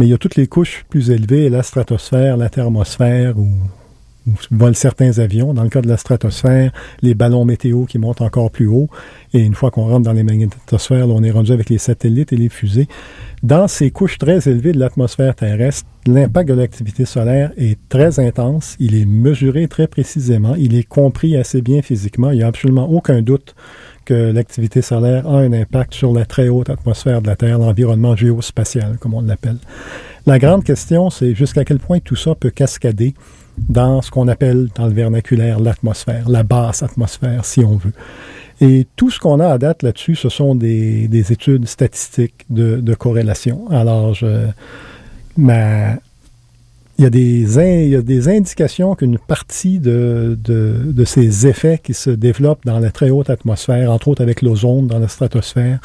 [0.00, 3.48] Mais il y a toutes les couches plus élevées, la stratosphère, la thermosphère, où,
[4.50, 5.52] volent certains avions.
[5.52, 8.88] Dans le cas de la stratosphère, les ballons météo qui montent encore plus haut.
[9.34, 12.36] Et une fois qu'on rentre dans les magnétosphères, on est rendu avec les satellites et
[12.36, 12.88] les fusées.
[13.42, 18.76] Dans ces couches très élevées de l'atmosphère terrestre, l'impact de l'activité solaire est très intense.
[18.80, 20.54] Il est mesuré très précisément.
[20.54, 22.30] Il est compris assez bien physiquement.
[22.30, 23.54] Il n'y a absolument aucun doute
[24.10, 28.16] que l'activité solaire a un impact sur la très haute atmosphère de la Terre, l'environnement
[28.16, 29.58] géospatial, comme on l'appelle.
[30.26, 33.14] La grande question, c'est jusqu'à quel point tout ça peut cascader
[33.56, 37.92] dans ce qu'on appelle dans le vernaculaire l'atmosphère, la basse atmosphère, si on veut.
[38.60, 42.94] Et tout ce qu'on a à date là-dessus, ce sont des, des études statistiques de,
[42.94, 43.70] corrélation.
[43.70, 44.16] Alors,
[45.36, 45.98] ma,
[47.00, 50.36] il, y a des indications qu'une partie de,
[51.06, 54.98] ces effets qui se développent dans la très haute atmosphère, entre autres avec l'ozone dans
[54.98, 55.80] la stratosphère,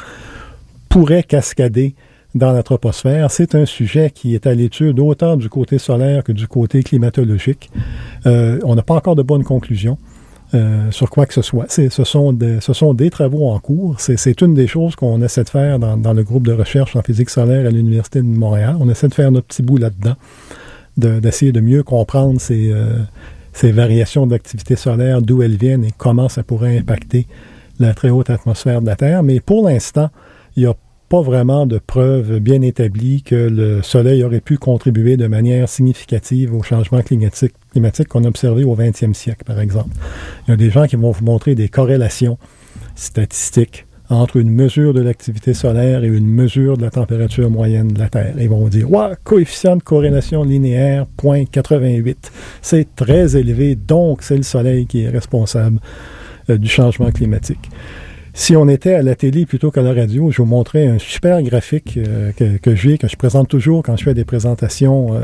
[0.90, 1.94] pourraient cascader
[2.34, 3.30] dans la troposphère.
[3.30, 7.70] C'est un sujet qui est à l'étude autant du côté solaire que du côté climatologique.
[8.26, 9.96] Euh, on n'a pas encore de bonnes conclusions.
[10.54, 11.66] Euh, sur quoi que ce soit.
[11.68, 13.96] Ce sont, des, ce sont des travaux en cours.
[13.98, 17.02] C'est une des choses qu'on essaie de faire dans, dans, le groupe de recherche en
[17.02, 18.76] physique solaire à l'Université de Montréal.
[18.78, 20.14] On essaie de faire notre petit bout là-dedans,
[20.96, 22.98] d'essayer de, mieux comprendre ces, euh,
[23.52, 27.26] ces variations d'activité solaire, d'où elles viennent et comment ça pourrait impacter
[27.78, 29.22] la très haute atmosphère de la Terre.
[29.22, 30.10] Mais pour l'instant,
[30.56, 30.74] il n'y a
[31.08, 36.54] pas vraiment de preuves bien établies que le Soleil aurait pu contribuer de manière significative
[36.54, 39.94] au changement climatique, climatique qu'on a observé au 20e siècle, par exemple.
[40.46, 42.38] Il y a des gens qui vont vous montrer des corrélations
[42.96, 47.98] statistiques entre une mesure de l'activité solaire et une mesure de la température moyenne de
[47.98, 48.34] la Terre.
[48.38, 52.16] Ils vont dire, ouais, coefficient de corrélation linéaire, 0.88.
[52.62, 55.80] C'est très élevé, donc c'est le Soleil qui est responsable
[56.50, 57.70] euh, du changement climatique.
[58.38, 61.42] Si on était à la télé plutôt qu'à la radio, je vous montrais un super
[61.42, 65.22] graphique euh, que, j'ai, que je présente toujours quand je fais des présentations euh,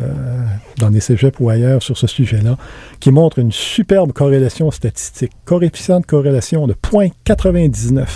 [0.78, 2.57] dans des cégeps ou ailleurs sur ce sujet-là,
[3.00, 8.07] qui montre une superbe corrélation statistique, coefficient de corrélation de 0.99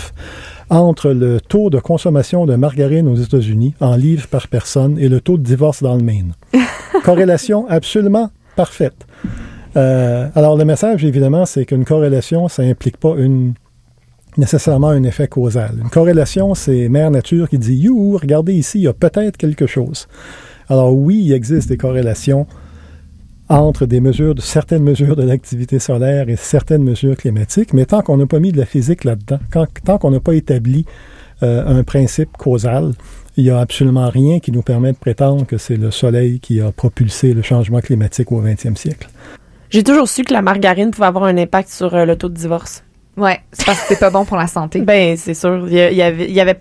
[0.69, 5.21] entre le taux de consommation de margarine aux États-Unis en livres par personne et le
[5.21, 6.33] taux de divorce dans le Maine.
[7.03, 9.05] corrélation absolument parfaite.
[9.75, 13.53] Euh, alors le message, évidemment, c'est qu'une corrélation, ça implique pas une
[14.37, 15.79] nécessairement un effet causal.
[15.81, 19.65] Une corrélation, c'est Mère Nature qui dit You, regardez ici, il y a peut-être quelque
[19.65, 20.07] chose.
[20.69, 22.45] Alors oui, il existe des corrélations
[23.49, 28.01] entre des mesures, de, certaines mesures de l'activité solaire et certaines mesures climatiques, mais tant
[28.01, 29.39] qu'on n'a pas mis de la physique là-dedans,
[29.85, 30.85] tant qu'on n'a pas établi
[31.43, 32.93] euh, un principe causal,
[33.37, 36.59] il n'y a absolument rien qui nous permet de prétendre que c'est le Soleil qui
[36.59, 39.09] a propulsé le changement climatique au 20e siècle.
[39.69, 42.33] J'ai toujours su que la margarine pouvait avoir un impact sur euh, le taux de
[42.33, 42.83] divorce.
[43.15, 44.81] Ouais, c'est parce que c'est pas bon pour la santé.
[44.81, 45.67] Ben, c'est sûr.
[45.67, 46.59] Il y, avait, il y avait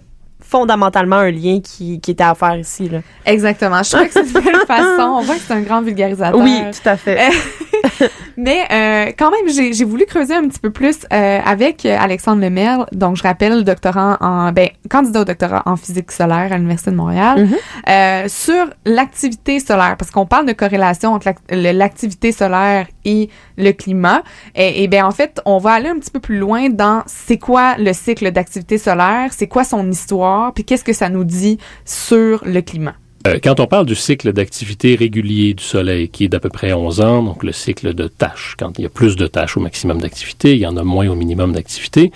[0.49, 2.89] fondamentalement un lien qui, qui était à faire ici.
[2.89, 3.01] Là.
[3.25, 3.83] Exactement.
[3.83, 5.03] Je trouve que c'est une belle façon.
[5.03, 6.41] On voit que c'est un grand vulgarisateur.
[6.41, 7.31] Oui, tout à fait.
[8.37, 12.87] Mais euh, quand même, j'ai voulu creuser un petit peu plus euh, avec Alexandre Lemaire.
[12.93, 16.97] Donc, je rappelle, doctorant en, ben, candidat au doctorat en physique solaire à l'Université de
[16.97, 18.25] Montréal, mm-hmm.
[18.25, 24.23] euh, sur l'activité solaire, parce qu'on parle de corrélation entre l'activité solaire et le climat.
[24.55, 27.39] Et, et bien, en fait, on va aller un petit peu plus loin dans c'est
[27.39, 31.59] quoi le cycle d'activité solaire, c'est quoi son histoire, puis qu'est-ce que ça nous dit
[31.85, 32.95] sur le climat.
[33.27, 36.73] Euh, quand on parle du cycle d'activité régulier du Soleil, qui est d'à peu près
[36.73, 39.61] 11 ans, donc le cycle de tâches, quand il y a plus de tâches au
[39.61, 42.13] maximum d'activité, il y en a moins au minimum d'activité,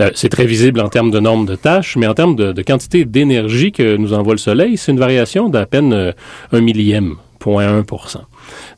[0.00, 3.04] euh, c'est très visible en termes de nombre de tâches, mais en termes de, quantité
[3.04, 6.12] d'énergie que nous envoie le Soleil, c'est une variation d'à peine euh,
[6.52, 8.20] un millième, 0.1%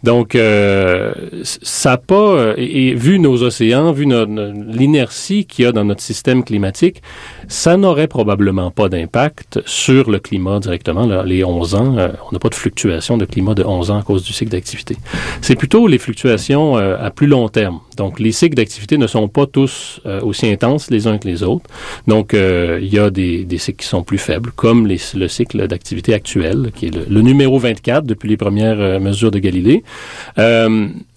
[0.03, 1.13] donc, euh,
[1.43, 6.43] ça pas, euh, et, vu nos océans, vu l'inertie qu'il y a dans notre système
[6.43, 7.03] climatique,
[7.51, 11.05] ça n'aurait probablement pas d'impact sur le climat directement.
[11.05, 13.99] Là, les 11 ans, euh, on n'a pas de fluctuation de climat de 11 ans
[13.99, 14.97] à cause du cycle d'activité.
[15.43, 17.81] C'est plutôt les fluctuations à plus long terme.
[17.97, 21.69] Donc, les cycles d'activité ne sont pas tous aussi intenses les uns que les autres.
[22.07, 26.71] Donc, il y a des, cycles qui sont plus faibles, comme le cycle d'activité actuel,
[26.75, 29.83] qui est le, le, numéro 24 depuis les premières mesures de Galilée.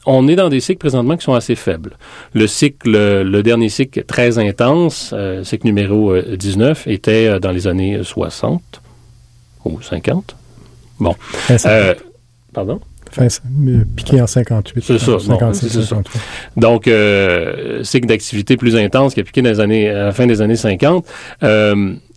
[0.08, 1.97] Euh, on est dans des cycles présentement qui sont assez faibles.
[2.34, 7.51] Le cycle, le dernier cycle très intense, euh, cycle numéro 19, euh, était euh, dans
[7.51, 8.62] les années 60
[9.66, 10.36] ou 50.
[10.99, 11.16] Bon.
[12.54, 12.80] pardon?
[13.10, 13.28] Enfin,
[13.95, 14.84] piqué en 58.
[14.84, 15.20] C'est ça.
[15.20, 16.01] ça.
[16.58, 16.89] Donc,
[17.84, 20.56] cycle d'activité plus intense qui a piqué dans les années, à la fin des années
[20.56, 21.06] 50.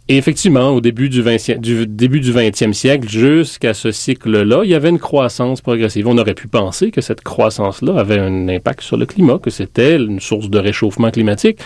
[0.09, 4.71] Et effectivement, au début du, 20, du début du 20e siècle, jusqu'à ce cycle-là, il
[4.71, 6.07] y avait une croissance progressive.
[6.07, 9.97] On aurait pu penser que cette croissance-là avait un impact sur le climat, que c'était
[9.97, 11.59] une source de réchauffement climatique.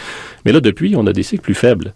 [0.47, 1.93] Mais là, depuis, on a des cycles plus faibles.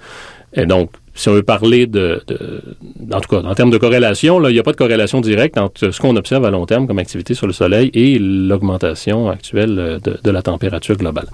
[0.52, 2.62] Et donc, si on veut parler de, de
[3.10, 5.56] en tout cas, en termes de corrélation, là, il n'y a pas de corrélation directe
[5.56, 10.00] entre ce qu'on observe à long terme comme activité sur le Soleil et l'augmentation actuelle
[10.04, 11.26] de, de la température globale.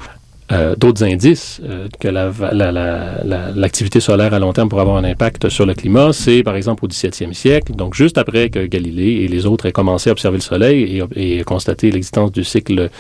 [0.53, 5.49] Euh, d'autres indices euh, que l'activité la, solaire à long terme pourrait avoir un impact
[5.49, 9.29] sur le climat, c'est par exemple au 17e siècle, donc juste après que Galilée et
[9.29, 12.91] les autres aient commencé à observer le Soleil et, et constater l'existence du cycle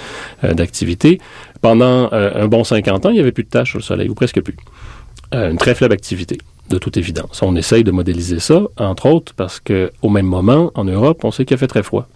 [0.44, 1.20] euh, d'activité,
[1.60, 4.14] pendant un bon 50 ans, il n'y avait plus de tâches sur le Soleil, ou
[4.14, 4.56] presque plus.
[5.32, 6.38] une très faible activité
[6.70, 7.42] de toute évidence.
[7.42, 11.30] On essaye de modéliser ça, entre autres, parce que au même moment, en Europe, on
[11.30, 12.08] sait qu'il a fait très froid.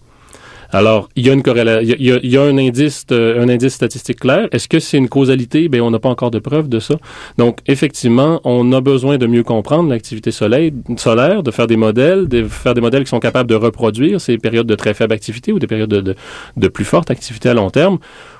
[0.74, 4.48] Alors, il y a une corrélation, il y a, un indice, un indice statistique clair.
[4.50, 5.68] Est-ce que c'est une causalité?
[5.68, 6.96] Ben, on n'a pas encore de preuves de ça.
[7.38, 10.72] Donc, effectivement, on a besoin de mieux comprendre l'activité solaire,
[11.44, 14.66] de faire des modèles, de faire des modèles qui sont capables de reproduire ces périodes
[14.66, 16.16] de très faible activité ou des périodes de,
[16.56, 17.98] de plus forte activité à long terme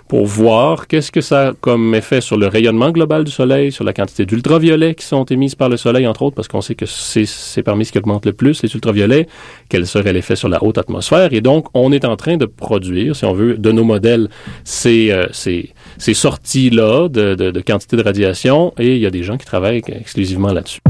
[0.09, 3.85] pour voir qu'est-ce que ça a comme effet sur le rayonnement global du Soleil, sur
[3.85, 6.87] la quantité d'ultraviolets qui sont émises par le Soleil, entre autres, parce qu'on sait que
[6.87, 9.27] c'est parmi ce qui augmente le plus, les ultraviolets,
[9.69, 11.33] quel serait l'effet sur la haute atmosphère.
[11.33, 14.29] Et donc, on est en train de produire, si on veut, de nos modèles,
[14.65, 19.11] ces, euh, ces, ces sorties-là de, de, de quantité de radiation, et il y a
[19.11, 20.81] des gens qui travaillent exclusivement là-dessus.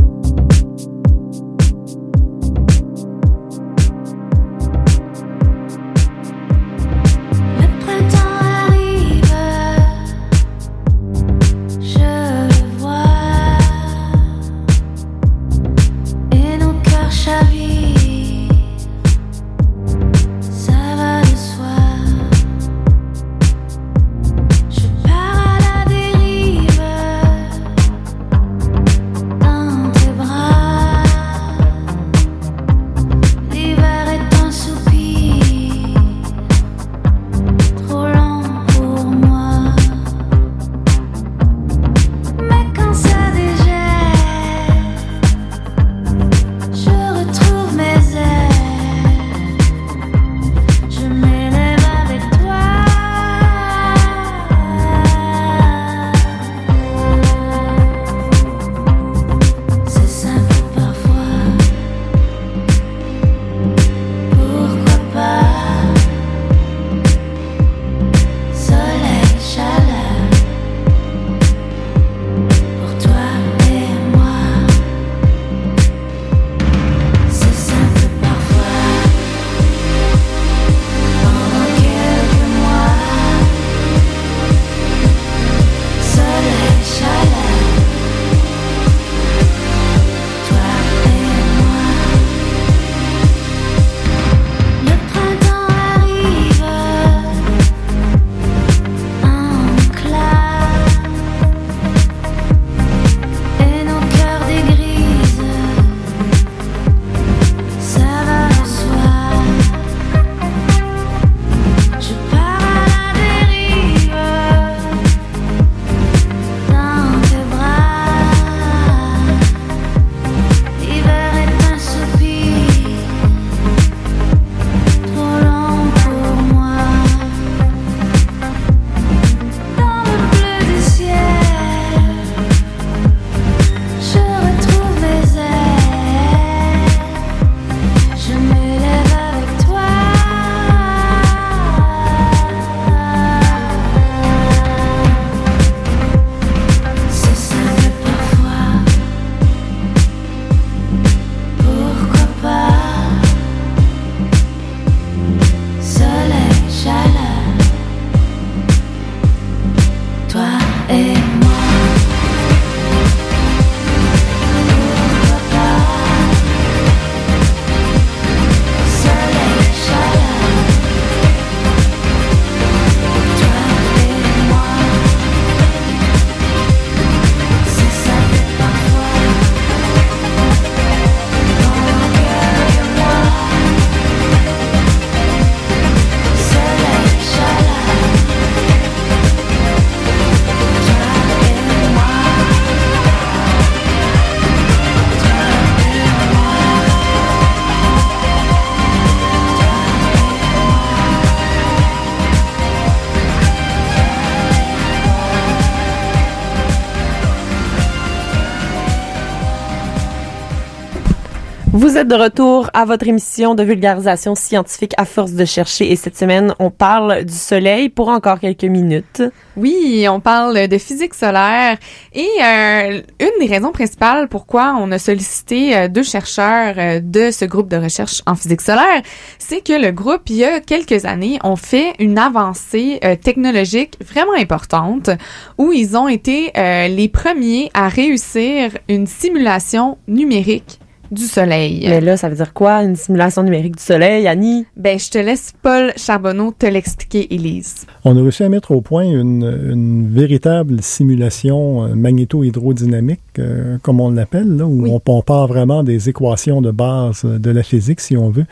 [211.77, 215.97] Vous êtes de retour à votre émission de vulgarisation scientifique à force de chercher et
[215.97, 219.25] cette semaine, on parle du soleil pour encore quelques minutes.
[219.57, 221.77] Oui, on parle de physique solaire
[222.12, 227.33] et euh, une des raisons principales pourquoi on a sollicité euh, deux chercheurs euh, de
[227.33, 229.03] ce groupe de recherche en physique solaire,
[229.41, 234.35] c'est que le groupe, il y a quelques années, ont fait une avancée technologique vraiment
[234.35, 235.11] importante
[235.59, 240.79] où ils ont été les premiers à réussir une simulation numérique
[241.14, 241.84] du soleil.
[241.88, 244.66] Mais là, ça veut dire quoi, une simulation numérique du soleil, Annie?
[244.76, 247.86] Ben, je te laisse Paul Charbonneau te l'expliquer, Élise.
[248.04, 254.10] On a réussi à mettre au point une, véritable simulation euh, magnéto-hydrodynamique, euh, comme on
[254.10, 258.30] l'appelle, où on, on, part vraiment des équations de base de la physique, si on
[258.30, 258.46] veut.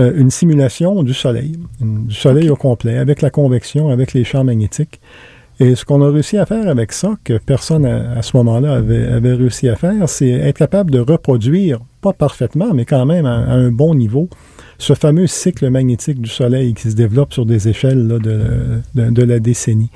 [0.00, 4.44] Euh, une simulation du soleil, du soleil au complet, avec la convection, avec les champs
[4.44, 5.00] magnétiques.
[5.60, 9.34] Et ce qu'on a réussi à faire avec ça, que personne à, ce moment-là avait,
[9.34, 13.70] réussi à faire, c'est être capable de reproduire, pas parfaitement, mais quand même à, un
[13.70, 14.30] bon niveau,
[14.78, 19.90] ce fameux cycle magnétique du Soleil qui se développe sur des échelles de, la décennie.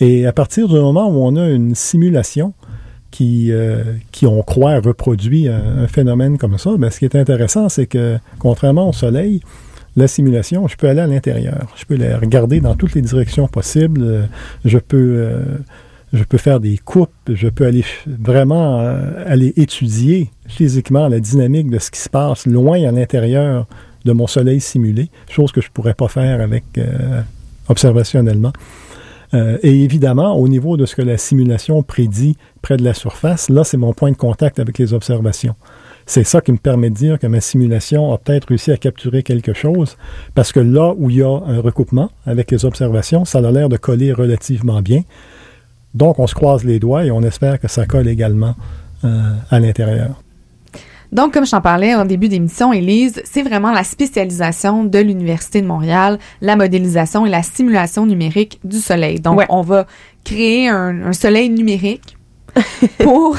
[0.00, 2.52] Et à partir du moment où on a une simulation
[3.12, 7.14] qui, euh, qui on croit reproduit un, un phénomène comme ça, ben, ce qui est
[7.14, 9.40] intéressant, c'est que contrairement au Soleil,
[9.96, 11.66] la simulation, je peux aller à l'intérieur.
[11.76, 14.28] Je peux la regarder dans toutes les directions possibles.
[14.64, 15.58] Je peux, euh,
[16.12, 17.10] je peux faire des coupes.
[17.28, 22.46] Je peux aller vraiment euh, aller étudier physiquement la dynamique de ce qui se passe
[22.46, 23.66] loin à l'intérieur
[24.04, 27.22] de mon soleil simulé, chose que je ne pourrais pas faire avec euh,
[27.68, 28.52] observationnellement.
[29.34, 33.48] Euh, et évidemment, au niveau de ce que la simulation prédit près de la surface,
[33.48, 35.56] là, c'est mon point de contact avec les observations.
[36.08, 39.24] C'est ça qui me permet de dire que ma simulation a peut-être réussi à capturer
[39.24, 39.96] quelque chose,
[40.34, 43.68] parce que là où il y a un recoupement avec les observations, ça a l'air
[43.68, 45.02] de coller relativement bien.
[45.94, 48.54] Donc, on se croise les doigts et on espère que ça colle également
[49.04, 50.22] euh, à l'intérieur.
[51.12, 55.62] Donc, comme je t'en parlais en début d'émission, Élise, c'est vraiment la spécialisation de l'Université
[55.62, 59.20] de Montréal, la modélisation et la simulation numérique du Soleil.
[59.20, 59.46] Donc, Ouais.
[59.48, 59.86] on va
[60.24, 62.15] créer un, un Soleil numérique
[62.98, 63.36] pour,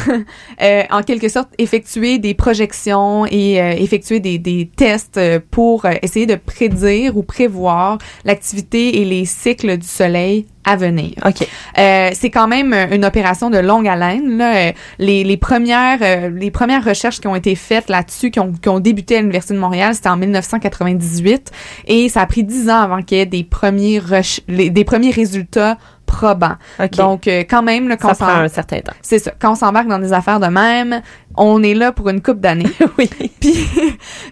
[0.62, 5.86] euh, en quelque sorte, effectuer des projections et euh, effectuer des, des tests euh, pour
[5.86, 11.12] euh, essayer de prédire ou prévoir l'activité et les cycles du Soleil à venir.
[11.26, 11.48] OK.
[11.78, 14.38] Euh, c'est quand même euh, une opération de longue haleine.
[14.38, 14.74] Là.
[15.00, 18.68] Les, les premières euh, les premières recherches qui ont été faites là-dessus, qui ont, qui
[18.68, 21.52] ont débuté à l'Université de Montréal, c'était en 1998
[21.88, 24.02] et ça a pris dix ans avant qu'il y ait des premiers
[24.48, 25.78] les- des premiers résultats
[26.08, 26.56] probants.
[26.80, 26.92] OK.
[26.96, 28.94] Donc euh, quand même quand ça on prend un certain temps.
[29.04, 31.02] c'est ça, quand on s'embarque dans des affaires de même,
[31.36, 32.66] on est là pour une coupe d'années.
[32.98, 33.10] oui.
[33.40, 33.56] Puis,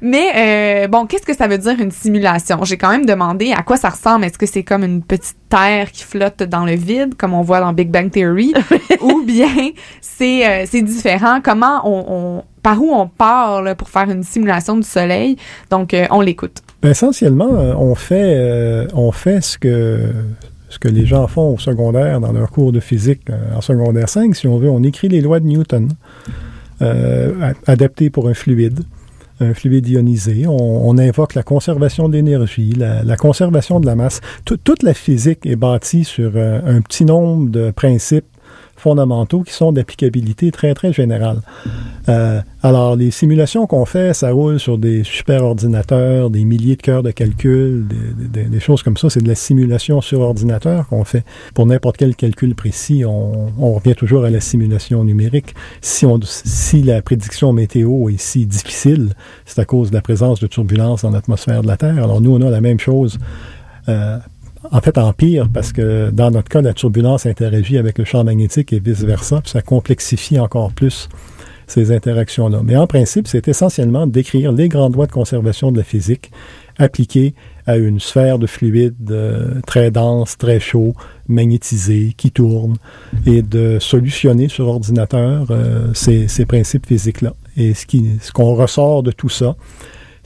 [0.02, 2.64] mais euh, bon, qu'est-ce que ça veut dire une simulation?
[2.64, 4.26] J'ai quand même demandé à quoi ça ressemble.
[4.26, 7.60] Est-ce que c'est comme une petite terre qui flotte dans le vide, comme on voit
[7.60, 8.54] dans Big Bang Theory,
[9.02, 9.72] ou bien
[10.02, 11.40] c'est euh, c'est différent?
[11.44, 15.38] Comment on, on par où on part là, pour faire une simulation du Soleil?
[15.70, 16.62] Donc, euh, on l'écoute.
[16.82, 20.12] Ben, essentiellement, on fait, on fait ce que,
[20.76, 24.10] ce que les gens font au secondaire dans leur cours de physique euh, en secondaire
[24.10, 24.70] 5, si on veut.
[24.70, 25.90] On écrit les lois de Newton,
[26.82, 28.82] euh, adaptées pour un fluide,
[29.40, 30.46] un fluide ionisé.
[30.48, 34.20] On, invoque la conservation de l'énergie, la, la conservation de la masse.
[34.44, 38.26] Tout- toute la physique est bâtie sur euh, un petit nombre de principes
[38.76, 41.40] fondamentaux qui sont d'applicabilité très, très générale.
[42.08, 46.82] Euh, alors, les simulations qu'on fait, ça roule sur des super ordinateurs, des milliers de
[46.82, 49.10] cœurs de calcul, des, des- des choses comme ça.
[49.10, 51.24] C'est de la simulation sur ordinateur qu'on fait.
[51.56, 55.56] Pour n'importe quel calcul précis, on, on revient toujours à la simulation numérique.
[55.82, 59.14] Si, on, si la prédiction météo est si difficile,
[59.46, 61.98] c'est à cause de la présence de turbulences dans l'atmosphère de la Terre.
[61.98, 63.18] Alors, nous, on a la même chose.
[63.90, 64.18] Euh,
[64.72, 68.24] en fait, en pire, parce que dans notre cas, la turbulence interagit avec le champ
[68.24, 71.08] magnétique et vice-versa, puis ça complexifie encore plus
[71.68, 72.62] ces interactions-là.
[72.64, 76.32] Mais en principe, c'est essentiellement d'écrire les grandes lois de conservation de la physique
[76.78, 77.34] appliquées
[77.66, 80.94] à une sphère de fluide euh, très dense, très chaud,
[81.28, 82.76] magnétisé, qui tourne,
[83.26, 87.34] et de solutionner sur ordinateur euh, ces, ces principes physiques-là.
[87.58, 89.56] Et ce qui- ce qu'on ressort de tout ça,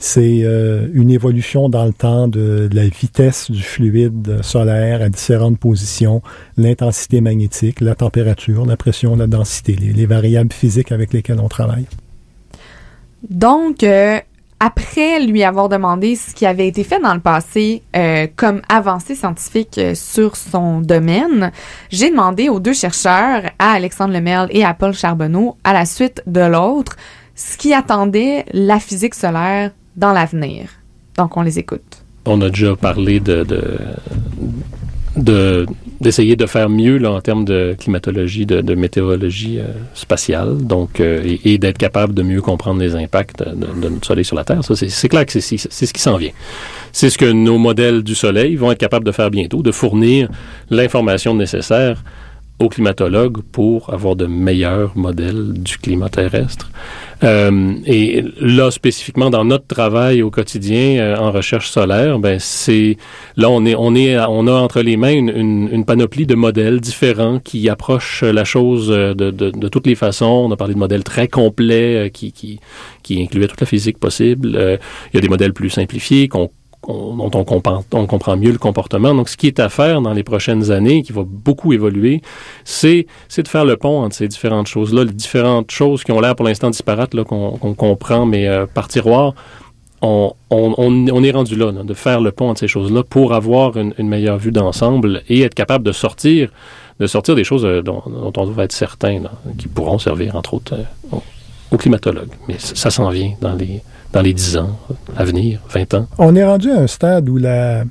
[0.00, 5.58] c'est euh, une évolution dans le temps de, la vitesse du fluide solaire à différentes
[5.58, 6.22] positions,
[6.56, 11.48] l'intensité magnétique, la température, la pression, la densité, les, les variables physiques avec lesquelles on
[11.48, 11.86] travaille.
[13.28, 14.18] Donc, euh,
[14.58, 19.14] après lui avoir demandé ce qui avait été fait dans le passé euh, comme avancée
[19.14, 21.50] scientifique euh, sur son domaine,
[21.90, 26.22] j'ai demandé aux deux chercheurs, à Alexandre Lemerle et à Paul Charbonneau, à la suite
[26.26, 26.96] de l'autre,
[27.34, 29.70] ce qui attendait la physique solaire
[30.00, 30.68] dans l'avenir.
[31.16, 32.02] Donc, on les écoute.
[32.24, 33.78] On a déjà parlé de, de,
[35.16, 35.66] de-
[36.00, 41.36] d'essayer de faire mieux là, en termes de climatologie, de, météorologie euh, spatiale, donc euh,
[41.44, 44.64] et, d'être capable de mieux comprendre les impacts de, notre Soleil sur la Terre.
[44.64, 46.32] Ça, c'est, clair que c'est ce qui s'en vient.
[46.92, 50.28] C'est ce que nos modèles du Soleil vont être capables de faire bientôt, de fournir
[50.70, 52.02] l'information nécessaire
[52.60, 56.70] aux climatologues pour avoir de meilleurs modèles du climat terrestre.
[57.24, 62.96] Euh, et là, spécifiquement dans notre travail au quotidien euh, en recherche solaire, ben c'est
[63.36, 66.34] là on est on est on a entre les mains une, une, une panoplie de
[66.34, 70.26] modèles différents qui approchent la chose euh, de, de, de toutes les façons.
[70.48, 72.58] On a parlé de modèles très complets euh, qui, qui
[73.02, 74.50] qui incluaient toute la physique possible.
[74.52, 76.50] Il y a des modèles plus simplifiés qu'on-
[76.86, 79.14] dont on comprend, mieux le comportement.
[79.14, 82.22] Donc, ce qui est à faire dans les prochaines années, qui va beaucoup évoluer,
[82.64, 83.06] c'est
[83.36, 86.46] de faire le pont entre ces différentes choses-là, les différentes choses qui ont l'air pour
[86.46, 89.34] l'instant disparates, qu'on comprend, mais euh, par tiroir,
[90.02, 90.34] on,
[91.22, 94.52] est rendu là, de faire le pont entre ces choses-là pour avoir une, meilleure vue
[94.52, 96.50] d'ensemble et être capable de sortir
[96.98, 99.22] de sortir des choses euh, dont, on doit être certain,
[99.56, 101.16] qui pourront servir, entre autres, euh,
[101.70, 102.32] aux, climatologues.
[102.46, 103.82] Mais ça s'en vient dans les
[104.12, 104.78] dans les 10 ans
[105.16, 106.08] à venir, 20 ans?
[106.18, 107.84] On est rendu à un stade où la,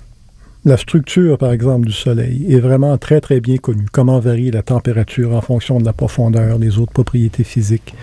[0.65, 3.85] la structure, par exemple, du Soleil est vraiment très, très bien connue.
[3.91, 7.93] Comment varie la température en fonction de la profondeur, des autres propriétés physiques.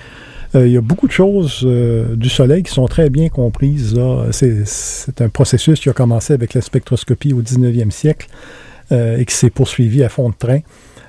[0.54, 3.98] Euh, il y a beaucoup de choses euh, du Soleil qui sont très bien comprises.
[4.30, 8.28] C'est un processus qui a commencé avec la spectroscopie au 19e siècle
[8.92, 10.60] euh, et qui s'est poursuivi à fond de train.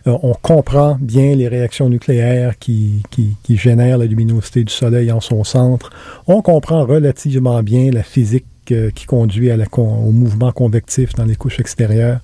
[0.08, 3.04] On comprend bien les réactions nucléaires qui,
[3.50, 5.92] génèrent la luminosité du Soleil en son centre.
[6.28, 12.20] On comprend relativement bien la physique qui conduit au mouvement convectif dans les couches extérieures.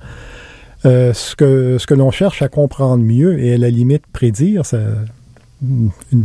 [0.83, 4.63] ce que, ce que l'on cherche à comprendre mieux et à la limite prédire,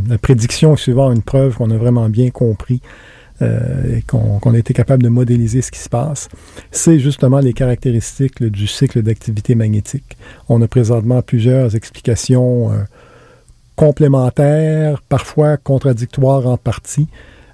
[0.09, 4.59] la prédiction est souvent une preuve qu'on a vraiment bien compris euh, et qu'on a
[4.59, 6.29] été capable de modéliser ce qui se passe,
[6.73, 10.17] c'est justement les caractéristiques du cycle d'activité magnétique.
[10.49, 12.77] On a présentement plusieurs explications euh,
[13.77, 17.07] complémentaires, parfois contradictoires en partie.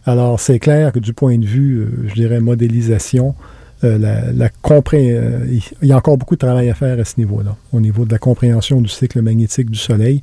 [0.07, 3.35] Alors c'est clair que du point de vue, euh, je dirais, modélisation,
[3.83, 4.49] il
[5.83, 8.19] y a encore beaucoup de travail à faire à ce niveau-là, au niveau de la
[8.19, 10.23] compréhension du cycle magnétique du Soleil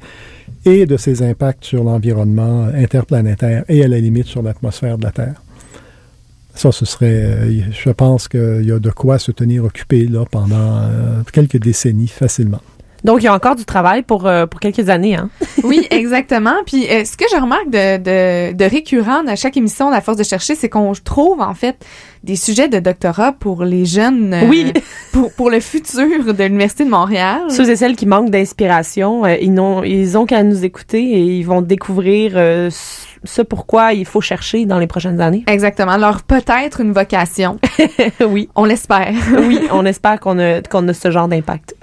[0.65, 5.11] et de ses impacts sur l'environnement interplanétaire et à la limite sur l'atmosphère de la
[5.11, 5.43] Terre.
[6.55, 10.25] Ça, ce serait, euh, je pense qu'il y a de quoi se tenir occupé là,
[10.29, 12.61] pendant euh, quelques décennies facilement.
[13.03, 15.15] Donc, il y a encore du travail pour, euh, pour quelques années.
[15.15, 15.29] Hein?
[15.63, 16.55] oui, exactement.
[16.65, 20.17] Puis, ce que je remarque de, de, de récurrent à chaque émission de La Force
[20.17, 21.83] de chercher, c'est qu'on trouve, en fait,
[22.23, 24.35] des sujets de doctorat pour les jeunes.
[24.49, 24.73] oui.
[25.11, 27.41] pour, pour le futur de l'Université de Montréal.
[27.49, 31.43] Ceux et celles qui manquent d'inspiration, ils n'ont ils ont qu'à nous écouter et ils
[31.43, 32.37] vont découvrir
[33.23, 35.43] ce pourquoi il faut chercher dans les prochaines années.
[35.47, 35.91] Exactement.
[35.91, 37.59] Alors, peut-être une vocation.
[38.27, 38.49] oui.
[38.55, 39.13] On l'espère.
[39.47, 41.75] oui, on espère qu'on a, qu'on a ce genre d'impact.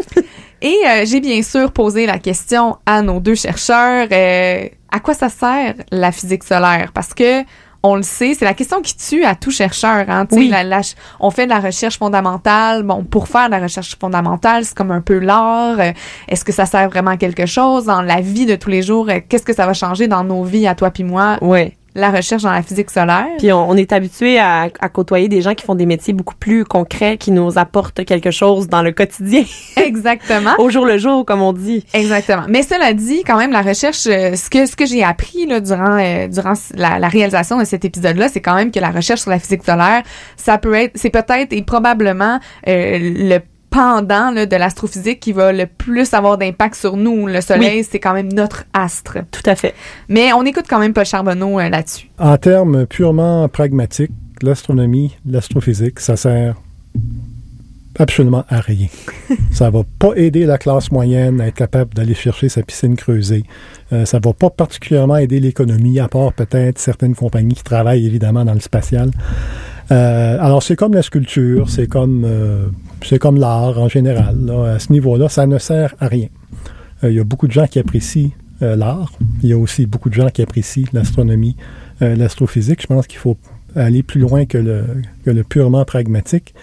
[0.60, 5.14] Et euh, j'ai bien sûr posé la question à nos deux chercheurs, euh, à quoi
[5.14, 6.90] ça sert la physique solaire?
[6.92, 7.44] Parce que
[7.84, 10.04] on le sait, c'est la question qui tue à tout chercheur.
[10.08, 10.48] Hein, oui.
[10.48, 10.80] La,
[11.20, 12.82] on fait de la recherche fondamentale.
[12.82, 15.78] Bon, pour faire de la recherche fondamentale, c'est comme un peu l'art.
[15.78, 15.92] Euh,
[16.26, 17.84] est-ce que ça sert vraiment à quelque chose?
[17.84, 19.08] Dans la vie de tous les jours?
[19.28, 21.38] Qu'est-ce que ça va changer dans nos vies, à toi puis moi?
[21.40, 23.26] Oui la recherche dans la physique solaire.
[23.38, 27.16] Puis on, est habitué à, côtoyer des gens qui font des métiers beaucoup plus concrets,
[27.16, 29.44] qui nous apportent quelque chose dans le quotidien.
[29.76, 30.52] Exactement.
[30.58, 31.84] Au jour le jour, comme on dit.
[31.92, 32.44] Exactement.
[32.48, 35.60] Mais cela dit, quand même, la recherche, euh, ce que ce que j'ai appris là,
[35.60, 39.20] durant euh, durant la, la, réalisation de cet épisode-là, c'est quand même que la recherche
[39.20, 40.02] sur la physique solaire,
[40.36, 42.38] ça peut être, c'est peut-être et probablement
[42.68, 43.38] euh, le
[43.78, 47.28] pendant de l'astrophysique qui va le plus avoir d'impact sur nous.
[47.28, 49.18] Le Soleil, c'est quand même notre astre.
[49.30, 49.72] Tout à fait.
[50.08, 52.10] Mais on écoute quand même Paul Charbonneau euh, là-dessus.
[52.18, 54.10] En termes purement pragmatiques,
[54.42, 56.56] l'astronomie, l'astrophysique, ça sert
[57.98, 58.86] absolument à rien.
[59.52, 63.44] ça va pas aider la classe moyenne à être capable d'aller chercher sa piscine creusée.
[63.92, 68.44] Euh, ça va pas particulièrement aider l'économie, à part peut-être certaines compagnies qui travaillent évidemment
[68.44, 69.10] dans le spatial.
[69.90, 72.66] Euh, alors c'est comme la sculpture, c'est comme euh,
[73.02, 74.36] c'est comme l'art en général.
[74.66, 76.28] À ce niveau-là, ça ne sert à rien.
[77.02, 78.30] Il y a beaucoup de gens qui apprécient
[78.60, 79.12] l'art.
[79.42, 81.56] Il y a aussi beaucoup de gens qui apprécient l'astronomie,
[82.00, 82.82] l'astrophysique.
[82.82, 83.36] Je pense qu'il faut
[83.76, 84.84] aller plus loin que le,
[85.24, 86.54] que le purement pragmatique.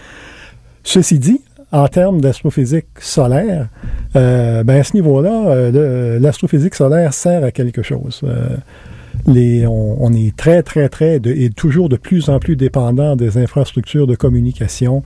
[0.88, 1.40] Ceci dit,
[1.72, 3.68] en termes d'astrophysique solaire,
[4.14, 5.70] ben à ce niveau-là,
[6.18, 8.24] l'astrophysique solaire sert à quelque chose
[9.28, 14.14] on, est très, très, très et toujours de plus en plus dépendant des infrastructures de
[14.14, 15.02] communication,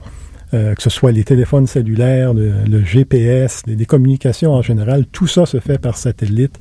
[0.53, 5.05] euh, que ce soit les téléphones cellulaires, le, GPS, les, communications en général.
[5.11, 6.59] Tout ça se fait par satellite.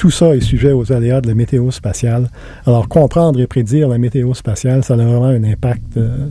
[0.00, 2.30] Tout ça est sujet aux aléas de la météo spatiale.
[2.66, 6.28] Alors, comprendre et prédire la météo spatiale, ça a vraiment un impact euh,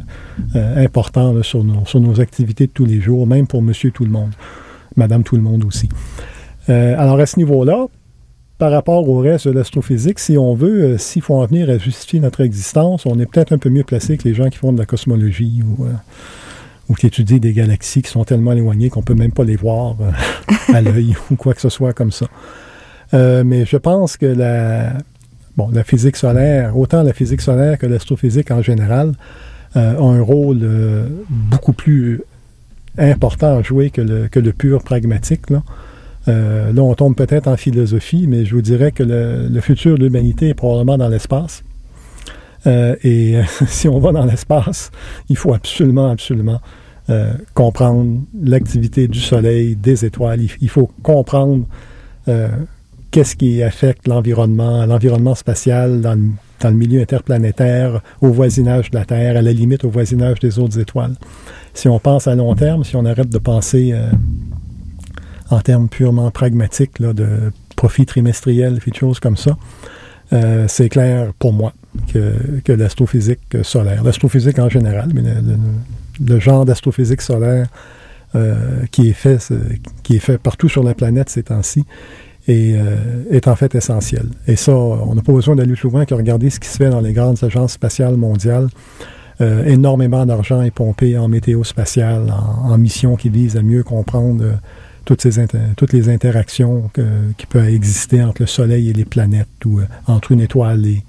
[0.56, 4.32] euh, important sur, nos, activités de tous les jours, même pour monsieur tout le monde,
[4.96, 5.88] madame tout le monde aussi.
[6.68, 7.88] alors, à ce niveau-là,
[8.60, 11.78] par rapport au reste de l'astrophysique, si on veut, euh, s'il faut en venir à
[11.78, 14.74] justifier notre existence, on est peut-être un peu mieux placé que les gens qui font
[14.74, 19.16] de la cosmologie ou, euh, qui étudient des galaxies qui sont tellement éloignées qu'on peut
[19.16, 20.12] même pas les voir euh,
[20.74, 22.28] à l'œil ou quoi que ce soit comme ça.
[23.14, 24.94] Mais je pense que la,
[25.58, 29.14] bon, la physique solaire, autant la physique solaire que l'astrophysique en général,
[29.76, 30.68] ont un rôle
[31.30, 32.22] beaucoup plus
[32.98, 35.50] important à jouer que le, que le pur pragmatique.
[35.50, 35.64] Là.
[36.28, 40.04] Euh, là, on tombe peut-être en philosophie, mais je vous dirais que le, futur de
[40.04, 41.64] l'humanité est probablement dans l'espace.
[42.68, 44.92] Euh, et si on va dans l'espace,
[45.30, 46.60] il faut absolument, absolument
[47.10, 50.42] euh, comprendre l'activité du Soleil, des étoiles.
[50.62, 51.66] Il, faut comprendre
[53.12, 59.38] qu'est-ce qui affecte l'environnement, l'environnement spatial dans le, milieu interplanétaire, au voisinage de la Terre,
[59.38, 61.16] à la limite au voisinage des autres étoiles.
[61.74, 63.94] Si on pense à long terme, si on arrête de penser
[65.50, 69.58] en termes purement pragmatiques, de profit trimestriel, des choses comme ça.
[70.34, 71.74] Euh, c'est clair pour moi
[72.14, 74.04] que, que l'astrophysique solaire.
[74.04, 75.58] L'astrophysique en général, mais le, le-
[76.22, 77.68] le genre d'astrophysique solaire
[78.36, 79.38] euh, qui, est fait,
[80.04, 81.86] qui est fait partout sur la planète ces temps-ci
[82.50, 82.96] est, euh,
[83.32, 84.26] est en fait essentiel.
[84.48, 86.90] Et ça, on n'a pas besoin d'aller plus loin que regarder ce qui se fait
[86.90, 88.68] dans les grandes agences spatiales mondiales.
[89.42, 93.84] Euh, énormément d'argent est pompé en météo spatiale, en, en missions qui visent à mieux
[93.84, 94.52] comprendre euh,
[95.06, 99.06] toutes, ces inter- toutes les interactions que- qui peuvent exister entre le Soleil et les
[99.06, 101.04] planètes ou euh, entre une étoile et,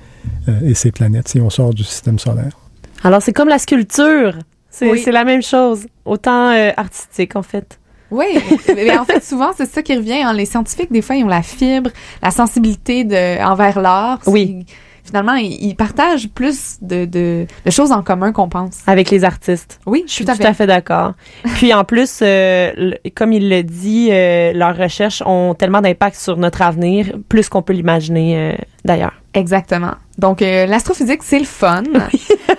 [0.49, 2.57] euh, et ses planètes si on sort du système solaire.
[3.03, 4.35] Alors, c'est comme la sculpture.
[4.71, 5.05] C'est Oui.
[5.11, 5.87] la même chose.
[6.05, 7.80] Autant euh, artistique, en fait.
[8.11, 8.27] Oui,
[8.75, 10.23] mais en fait, souvent, c'est ça qui revient.
[10.23, 10.33] hein.
[10.33, 11.91] Les scientifiques, des fois, ils ont la fibre,
[12.23, 14.19] la sensibilité de, envers l'art.
[14.27, 14.65] Oui.
[15.03, 18.79] Finalement, ils, partagent plus de, de, de choses en commun qu'on pense.
[18.87, 19.81] Avec les artistes.
[19.87, 21.15] Oui, Je suis tout à fait d'accord.
[21.57, 26.37] Puis en plus, euh, comme il le dit, euh, leurs recherches ont tellement d'impact sur
[26.37, 28.53] notre avenir, plus qu'on peut l'imaginer euh,
[28.85, 29.15] d'ailleurs.
[29.35, 29.95] Exactement.
[30.19, 31.83] Donc, l'astrophysique, c'est le fun.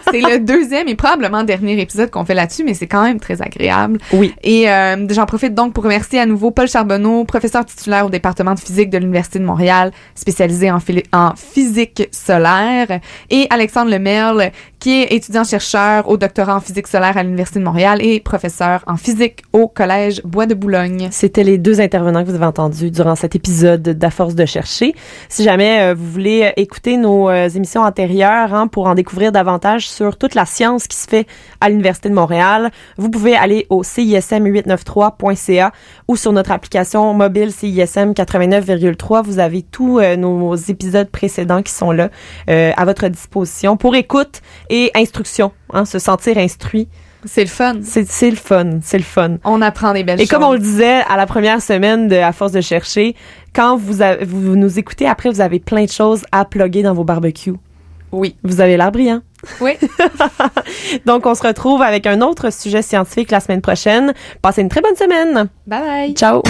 [0.09, 3.41] C'est le deuxième et probablement dernier épisode qu'on fait là-dessus, mais c'est quand même très
[3.41, 3.99] agréable.
[4.13, 4.33] Oui.
[4.43, 8.53] Et euh, j'en profite donc pour remercier à nouveau Paul Charbonneau, professeur titulaire au département
[8.53, 10.79] de physique de l'Université de Montréal, spécialisé en,
[11.13, 12.99] en physique solaire,
[13.29, 14.51] et Alexandre Lemerle,
[14.81, 18.97] qui est étudiant-chercheur au doctorat en physique solaire à l'Université de Montréal et professeur en
[18.97, 21.07] physique au Collège Bois de Boulogne.
[21.11, 24.95] C'était les deux intervenants que vous avez entendus durant cet épisode d'À force de chercher.
[25.29, 29.31] Si jamais euh, vous voulez euh, écouter nos euh, émissions antérieures hein, pour en découvrir
[29.31, 31.27] davantage sur toute la science qui se fait
[31.59, 35.73] à l'Université de Montréal, vous pouvez aller au CISM893.ca
[36.07, 39.23] ou sur notre application mobile CISM 89,3.
[39.23, 42.09] Vous avez tous nos épisodes précédents qui sont là
[42.47, 44.41] à votre disposition pour écoute
[44.71, 46.87] et instruction, hein, se sentir instruit.
[47.25, 47.75] C'est le fun.
[47.83, 49.37] C'est le fun, c'est le fun.
[49.45, 50.29] On apprend des belles Et choses.
[50.31, 53.15] comme on le disait à la première semaine de À force de chercher,
[53.53, 57.03] quand vous, vous nous écoutez, après, vous avez plein de choses à plugger dans vos
[57.03, 57.53] barbecues.
[58.11, 58.35] Oui.
[58.43, 59.21] Vous avez l'air brillant.
[59.61, 59.73] Oui.
[61.05, 64.13] Donc, on se retrouve avec un autre sujet scientifique la semaine prochaine.
[64.41, 65.47] Passez une très bonne semaine.
[65.67, 66.13] Bye bye.
[66.15, 66.41] Ciao.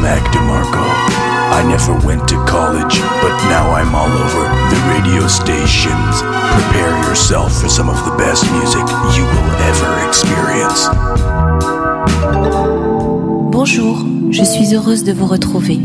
[0.00, 0.84] Mac DeMarco.
[1.52, 6.22] I never went to college, but now I'm all over the radio stations.
[6.22, 8.86] Prepare yourself for some of the best music
[9.16, 10.88] you will ever experience.
[13.52, 13.98] Bonjour,
[14.30, 15.78] je suis heureuse de vous retrouver.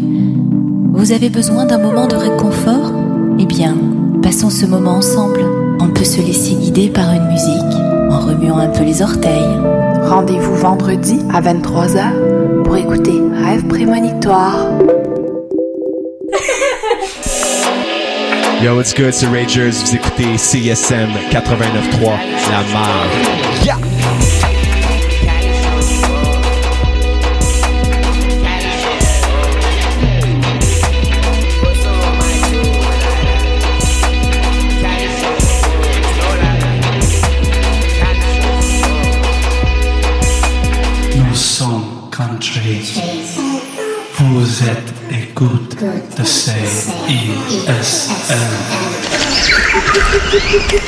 [0.93, 2.93] Vous avez besoin d'un moment de réconfort?
[3.37, 3.75] Eh bien,
[4.23, 5.41] passons ce moment ensemble.
[5.81, 9.59] On peut se laisser guider par une musique en remuant un peu les orteils.
[10.03, 14.67] Rendez-vous vendredi à 23h pour écouter Rêve prémonitoire.
[18.61, 19.71] Yo, what's good, c'est Ragers.
[19.71, 22.17] Vous écoutez CSM 89.3,
[22.51, 23.65] la marge.
[23.65, 23.75] Yeah!
[44.37, 44.93] Vous êtes
[45.29, 46.91] écoute de CISM.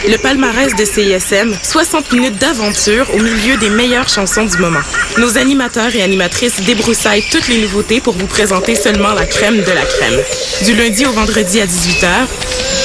[0.06, 4.82] Le palmarès de CISM, 60 minutes d'aventure au milieu des meilleures chansons du moment.
[5.18, 9.72] Nos animateurs et animatrices débroussaillent toutes les nouveautés pour vous présenter seulement la crème de
[9.72, 10.20] la crème.
[10.66, 12.28] Du lundi au vendredi à 18h,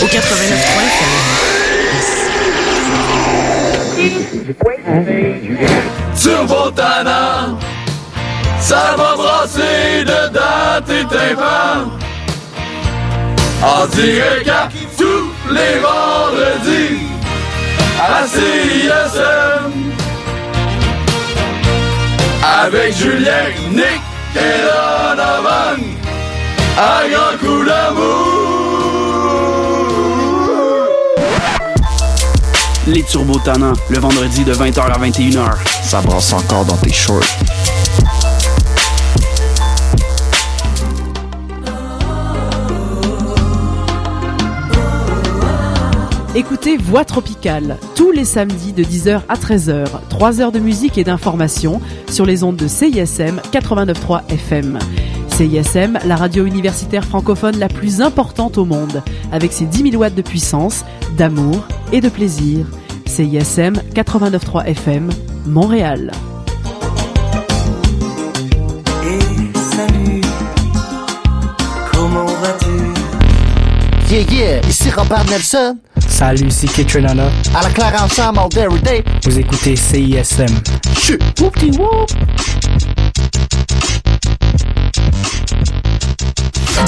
[0.00, 0.22] au 89.3
[6.22, 7.58] Turbo Tana,
[8.62, 11.90] ça va brasser de date et tympan.
[13.62, 16.98] En direct à tous les vendredis
[18.00, 19.72] à CISM.
[22.64, 24.00] Avec Julien, Nick
[24.34, 25.80] et Donovan,
[26.76, 28.32] à grand coup d'amour.
[32.88, 33.40] Les Turbo
[33.90, 35.54] le vendredi de 20h à 21h.
[35.84, 37.22] Ça brasse encore dans tes shorts.
[46.34, 49.84] Écoutez Voix Tropicale tous les samedis de 10h à 13h.
[50.08, 54.78] 3 heures de musique et d'information sur les ondes de CISM 89.3 FM.
[55.28, 60.14] CISM, la radio universitaire francophone la plus importante au monde, avec ses 10 000 watts
[60.14, 60.86] de puissance,
[61.18, 62.64] d'amour et de plaisir.
[63.04, 65.10] CISM 89.3 FM,
[65.44, 66.12] Montréal.
[69.04, 69.18] Et
[69.76, 70.22] salut,
[71.92, 72.70] comment vas-tu?
[74.10, 75.76] Yeah, yeah, ici Robert Nelson.
[76.22, 77.24] Salut, c'est Kitrenana.
[77.52, 79.04] À la claire ensemble, all day, every day.
[79.24, 80.46] Vous écoutez CISM.
[80.96, 82.12] Chut, whoopty whoop.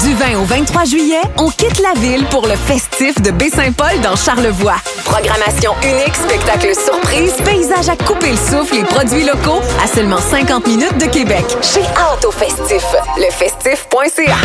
[0.01, 4.15] Du 20 au 23 juillet, on quitte la ville pour le festif de Baie-Saint-Paul dans
[4.15, 4.77] Charlevoix.
[5.03, 10.65] Programmation unique, spectacle surprise, paysage à couper le souffle et produits locaux à seulement 50
[10.65, 11.43] minutes de Québec.
[11.61, 12.85] Chez hâte au festif.
[13.17, 14.37] Lefestif.ca.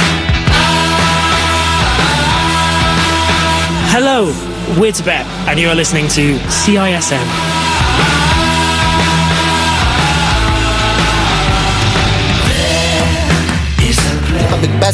[3.97, 4.32] Hello,
[4.79, 7.27] we're Tibet, and you are listening to CISM.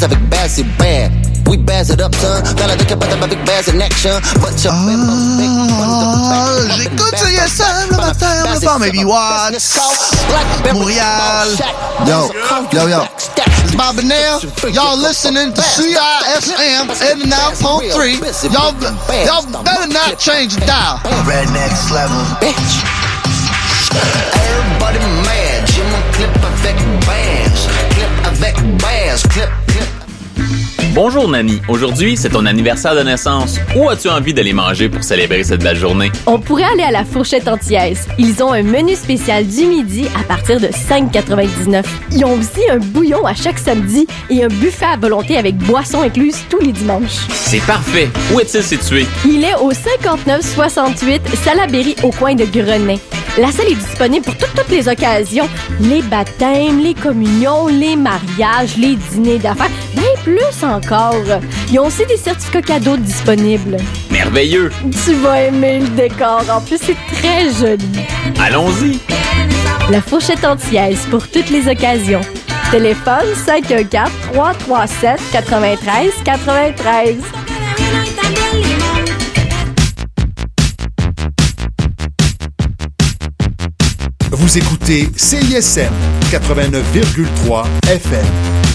[0.02, 1.10] Avec base, c'est bad.
[1.48, 2.54] We baz it up, son.
[2.56, 4.10] Dans la décapade avec baz in action.
[4.40, 8.26] But your Ah, J'écoute CSM le matin,
[8.74, 9.78] on me maybe watts.
[10.72, 11.48] Montréal.
[12.06, 12.30] Yo,
[12.72, 12.98] yo, yo.
[13.76, 14.40] It's Bob Bonnell.
[14.72, 18.50] Y'all listening to CISM 89.3.
[18.50, 20.96] Y'all, y'all better not change the dial.
[21.28, 22.16] Rednext level.
[22.40, 22.80] Bitch.
[24.48, 25.68] Everybody mad.
[25.68, 27.68] J'ai mon clip avec baz.
[27.90, 29.22] Clip avec baz.
[29.24, 29.65] Clip, clip.
[30.96, 33.58] Bonjour Nani, aujourd'hui c'est ton anniversaire de naissance.
[33.76, 36.10] Où as-tu envie d'aller manger pour célébrer cette belle journée?
[36.26, 38.08] On pourrait aller à la fourchette antillaise.
[38.16, 41.84] Ils ont un menu spécial du midi à partir de 5,99.
[42.12, 46.00] Ils ont aussi un bouillon à chaque samedi et un buffet à volonté avec boissons
[46.00, 47.26] incluses tous les dimanches.
[47.28, 48.08] C'est parfait.
[48.32, 49.04] Où est-il situé?
[49.26, 53.00] Il est au 5968 Salaberry au coin de Grenet.
[53.38, 55.46] La salle est disponible pour toutes, toutes les occasions.
[55.78, 60.85] Les baptêmes, les communions, les mariages, les dîners d'affaires, bien plus encore.
[61.70, 63.76] Ils ont aussi des certificats cadeaux disponibles.
[64.10, 64.70] Merveilleux.
[65.04, 66.44] Tu vas aimer le décor.
[66.50, 68.00] En plus, c'est très joli.
[68.40, 69.00] Allons-y.
[69.90, 72.20] La fourchette antillaise pour toutes les occasions.
[72.70, 77.16] Téléphone 514 337 93 93.
[84.30, 85.92] Vous écoutez CISM
[86.30, 88.65] 89,3 FM.